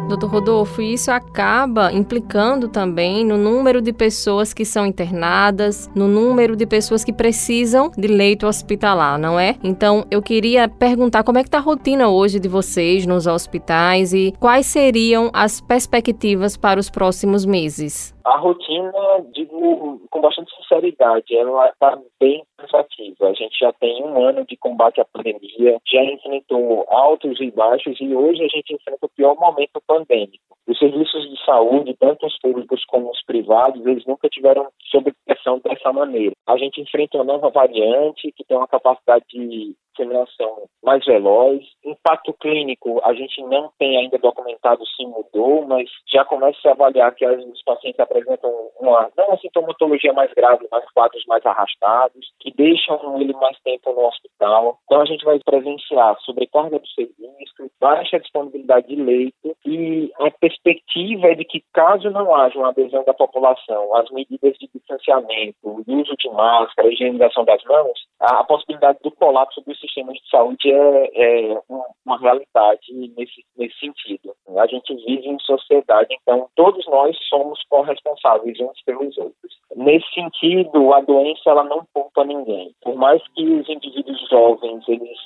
Doutor 0.08 0.30
Rodolfo, 0.30 0.82
isso 0.82 1.10
acaba 1.10 1.92
implicando 1.92 2.68
também 2.68 3.26
no 3.26 3.38
número 3.38 3.82
de 3.82 3.92
pessoas 3.92 4.54
que 4.54 4.66
são 4.66 4.86
internadas, 4.86 5.90
no 5.96 6.08
número 6.08 6.56
de 6.56 6.68
pessoas 6.68 7.04
que 7.04 7.14
precisam 7.14 7.90
de 7.98 8.08
leito 8.08 8.46
hospitalar, 8.46 9.18
não 9.18 9.40
é? 9.40 9.56
Então, 9.64 10.06
eu 10.12 10.22
queria 10.22 10.68
perguntar 10.68 11.24
como 11.24 11.40
é 11.40 11.42
que 11.42 11.48
está 11.48 11.58
a 11.58 11.62
rotina 11.62 12.10
hoje 12.10 12.40
de 12.40 12.48
vocês 12.48 13.08
nos 13.08 13.26
hospitais 13.26 14.14
e 14.14 14.34
quais 14.40 14.66
seriam 14.68 15.32
as 15.34 15.62
perspectivas 15.62 16.58
para 16.58 16.80
os 16.80 16.90
próximos 16.90 17.46
meses? 17.46 18.14
A 18.26 18.38
rotina, 18.38 18.92
digo 19.34 20.02
com 20.10 20.22
bastante 20.22 20.50
sinceridade, 20.56 21.36
ela 21.36 21.68
está 21.70 22.00
bem 22.20 22.44
cansativa. 22.58 23.28
A 23.28 23.34
gente 23.34 23.58
já 23.60 23.74
tem 23.74 24.02
um 24.04 24.26
ano 24.26 24.46
de 24.46 24.56
combate 24.56 25.02
à 25.02 25.06
pandemia, 25.06 25.78
já 25.86 26.04
enfrentou 26.04 26.86
altos 26.90 27.40
e 27.42 27.52
baixos 27.52 28.00
e 28.00 28.16
hoje 28.16 28.44
a 28.44 28.48
gente 28.48 28.74
enfrenta 28.74 29.06
o 29.06 29.10
pior 29.10 29.36
momento 29.36 29.82
pandêmico. 29.86 30.03
Os 30.66 30.80
serviços 30.80 31.30
de 31.30 31.46
saúde, 31.46 31.96
tanto 32.00 32.26
os 32.26 32.38
públicos 32.40 32.84
como 32.86 33.10
os 33.12 33.22
privados, 33.24 33.86
eles 33.86 34.06
nunca 34.06 34.30
tiveram 34.30 34.68
sob 34.90 35.14
pressão 35.26 35.60
dessa 35.60 35.92
maneira. 35.92 36.34
A 36.48 36.58
gente 36.58 36.82
enfrenta 36.82 37.18
uma 37.18 37.26
nova 37.26 37.50
variante 37.50 38.32
que 38.32 38.46
tem 38.46 38.56
uma 38.56 38.68
capacidade 38.68 39.26
de 39.30 39.76
disseminação 39.94 40.68
mais 40.84 41.04
veloz. 41.06 41.64
Impacto 41.86 42.34
clínico, 42.34 43.00
a 43.04 43.14
gente 43.14 43.42
não 43.44 43.72
tem 43.78 43.98
ainda 43.98 44.18
documentado 44.18 44.86
se 44.88 45.06
mudou, 45.06 45.66
mas 45.66 45.90
já 46.12 46.26
começa 46.26 46.58
a 46.68 46.72
avaliar 46.72 47.14
que 47.16 47.26
os 47.26 47.64
pacientes 47.64 48.00
apresentam 48.00 48.52
uma, 48.80 49.10
não 49.18 49.28
uma 49.28 49.38
sintomatologia 49.38 50.14
mais 50.14 50.32
grave, 50.34 50.68
mas 50.72 50.84
quadros 50.92 51.24
mais 51.28 51.46
arrastados, 51.46 52.32
que 52.40 52.52
deixam 52.52 53.20
ele 53.20 53.34
mais 53.34 53.58
tempo 53.62 53.92
no 53.94 54.06
hospital. 54.06 54.78
Então 54.86 55.02
a 55.02 55.06
gente 55.06 55.24
vai 55.24 55.40
presenciar 55.40 56.20
sobrecarga 56.22 56.80
do 56.80 56.88
serviço, 56.88 57.72
baixa 57.80 58.20
disponibilidade 58.20 58.88
de 58.88 58.96
leito 58.96 59.56
e 59.66 60.12
a 60.20 60.32
perspectiva 60.32 61.28
é 61.28 61.36
de 61.36 61.46
que 61.46 61.64
caso 61.74 62.10
não 62.10 62.34
haja 62.36 62.58
uma 62.58 62.70
adesão 62.70 63.04
da 63.04 63.14
população 63.14 63.96
às 63.96 64.10
medidas 64.12 64.58
de 64.58 64.70
distanciamento, 64.74 65.58
uso 65.64 66.16
de 66.18 66.30
máscara, 66.30 66.92
higienização 66.92 67.46
das 67.46 67.64
mãos, 67.64 68.00
a, 68.20 68.40
a 68.40 68.44
possibilidade 68.44 69.00
do 69.04 69.12
colapso 69.12 69.62
dos 69.62 69.80
sistemas 69.84 70.16
de 70.16 70.30
saúde 70.30 70.72
é, 70.72 71.52
é 71.52 71.62
uma 72.06 72.18
realidade 72.18 72.92
nesse, 73.18 73.44
nesse 73.58 73.78
sentido. 73.80 74.34
A 74.58 74.68
gente 74.68 74.96
vive 75.06 75.28
em 75.28 75.40
sociedade, 75.40 76.16
então 76.22 76.48
todos 76.56 76.86
nós 76.88 77.18
somos 77.30 77.62
corresponsáveis 77.70 78.60
uns 78.60 78.82
pelos 78.84 79.18
outros. 79.18 79.54
Nesse 79.76 80.08
sentido, 80.14 80.94
a 80.94 81.02
doença 81.02 81.50
ela 81.50 81.64
não 81.64 81.86
poupa 81.94 82.24
ninguém. 82.24 82.74
Por 82.82 82.96
mais 82.96 83.22
que 83.36 83.44
os 83.44 83.68
indivíduos 83.68 84.30
jovens 84.30 84.88
eles 84.88 85.18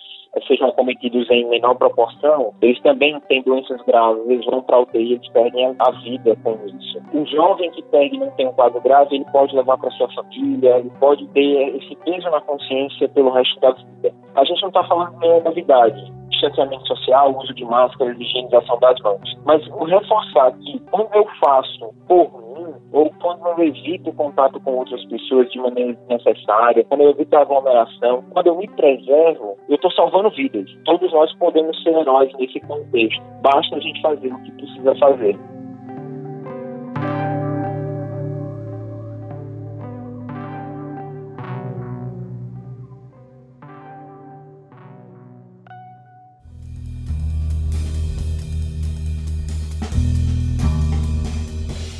sejam 0.47 0.71
cometidos 0.71 1.29
em 1.29 1.45
menor 1.45 1.75
proporção, 1.75 2.53
eles 2.61 2.79
também 2.81 3.19
têm 3.21 3.41
doenças 3.41 3.81
graves, 3.83 4.27
eles 4.29 4.45
vão 4.45 4.61
para 4.61 4.77
a 4.77 4.81
UTI, 4.81 5.13
eles 5.13 5.29
perdem 5.29 5.75
a 5.79 5.91
vida 5.91 6.35
com 6.43 6.57
isso. 6.65 7.01
O 7.13 7.25
jovem 7.25 7.71
que 7.71 7.81
pega 7.83 8.15
e 8.15 8.19
não 8.19 8.31
tem 8.31 8.47
um 8.47 8.53
quadro 8.53 8.81
grave, 8.81 9.15
ele 9.15 9.25
pode 9.31 9.55
levar 9.55 9.77
para 9.77 9.91
sua 9.91 10.09
família, 10.13 10.77
ele 10.77 10.91
pode 10.99 11.27
ter 11.29 11.75
esse 11.77 11.95
peso 11.97 12.29
na 12.29 12.41
consciência 12.41 13.09
pelo 13.09 13.31
resto 13.31 13.59
da 13.59 13.71
vida. 13.71 14.13
A 14.37 14.43
gente 14.45 14.61
não 14.61 14.69
está 14.69 14.83
falando 14.83 15.17
nenhuma 15.17 15.41
novidade 15.41 16.17
distanciamento 16.37 16.87
social, 16.87 17.35
uso 17.37 17.53
de 17.53 17.65
máscaras, 17.65 18.19
higienização 18.19 18.79
das 18.79 18.99
mãos. 19.01 19.37
Mas 19.45 19.65
o 19.67 19.83
reforçar 19.85 20.51
que 20.59 20.79
quando 20.91 21.13
eu 21.13 21.25
faço 21.39 21.93
por 22.07 22.31
mim, 22.55 22.73
ou 22.91 23.11
quando 23.19 23.45
eu 23.47 23.65
evito 23.65 24.11
contato 24.13 24.59
com 24.61 24.77
outras 24.77 25.03
pessoas 25.05 25.49
de 25.51 25.59
maneira 25.59 25.93
desnecessária, 25.93 26.85
quando 26.85 27.01
eu 27.01 27.09
evito 27.11 27.35
a 27.35 27.41
aglomeração, 27.41 28.23
quando 28.31 28.47
eu 28.47 28.57
me 28.57 28.67
preservo, 28.67 29.57
eu 29.67 29.75
estou 29.75 29.91
salvando 29.91 30.29
vidas. 30.29 30.69
Todos 30.85 31.11
nós 31.11 31.33
podemos 31.37 31.81
ser 31.83 31.95
heróis 31.95 32.31
nesse 32.37 32.59
contexto. 32.61 33.21
Basta 33.41 33.75
a 33.75 33.79
gente 33.79 34.01
fazer 34.01 34.33
o 34.33 34.43
que 34.43 34.51
precisa 34.51 34.95
fazer. 34.95 35.37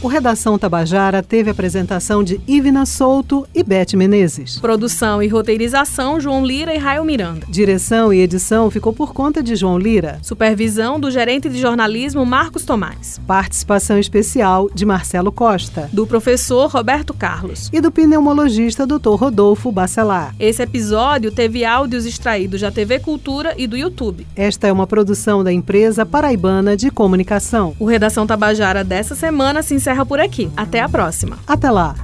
O 0.07 0.09
Redação 0.09 0.57
Tabajara 0.57 1.21
teve 1.21 1.49
apresentação 1.49 2.23
de 2.23 2.39
Ivina 2.47 2.85
Souto 2.85 3.45
e 3.53 3.61
Beth 3.61 3.93
Menezes. 3.93 4.57
Produção 4.57 5.21
e 5.21 5.27
roteirização 5.27 6.17
João 6.17 6.45
Lira 6.45 6.73
e 6.73 6.77
Raio 6.77 7.03
Miranda. 7.03 7.45
Direção 7.49 8.13
e 8.13 8.21
edição 8.21 8.71
ficou 8.71 8.93
por 8.93 9.13
conta 9.13 9.43
de 9.43 9.53
João 9.53 9.77
Lira. 9.77 10.17
Supervisão 10.23 10.97
do 10.97 11.11
gerente 11.11 11.49
de 11.49 11.59
jornalismo 11.59 12.25
Marcos 12.25 12.63
Tomás. 12.63 13.19
Participação 13.27 13.99
especial 13.99 14.69
de 14.73 14.85
Marcelo 14.85 15.29
Costa. 15.29 15.89
Do 15.91 16.07
professor 16.07 16.71
Roberto 16.71 17.13
Carlos. 17.13 17.69
E 17.73 17.81
do 17.81 17.91
pneumologista 17.91 18.87
Dr. 18.87 19.09
Rodolfo 19.09 19.73
Bacelar. 19.73 20.33
Esse 20.39 20.63
episódio 20.63 21.33
teve 21.33 21.65
áudios 21.65 22.05
extraídos 22.05 22.61
da 22.61 22.71
TV 22.71 22.99
Cultura 22.99 23.55
e 23.57 23.67
do 23.67 23.75
YouTube. 23.75 24.25
Esta 24.37 24.67
é 24.67 24.71
uma 24.71 24.87
produção 24.87 25.43
da 25.43 25.51
empresa 25.51 26.05
paraibana 26.05 26.77
de 26.77 26.89
comunicação. 26.89 27.75
O 27.77 27.83
Redação 27.83 28.25
Tabajara 28.25 28.85
dessa 28.85 29.13
semana 29.13 29.61
se 29.61 29.75
encerra 29.97 30.05
por 30.05 30.19
aqui. 30.19 30.51
Até 30.55 30.79
a 30.81 30.89
próxima. 30.89 31.39
Até 31.47 31.71
lá. 31.71 31.95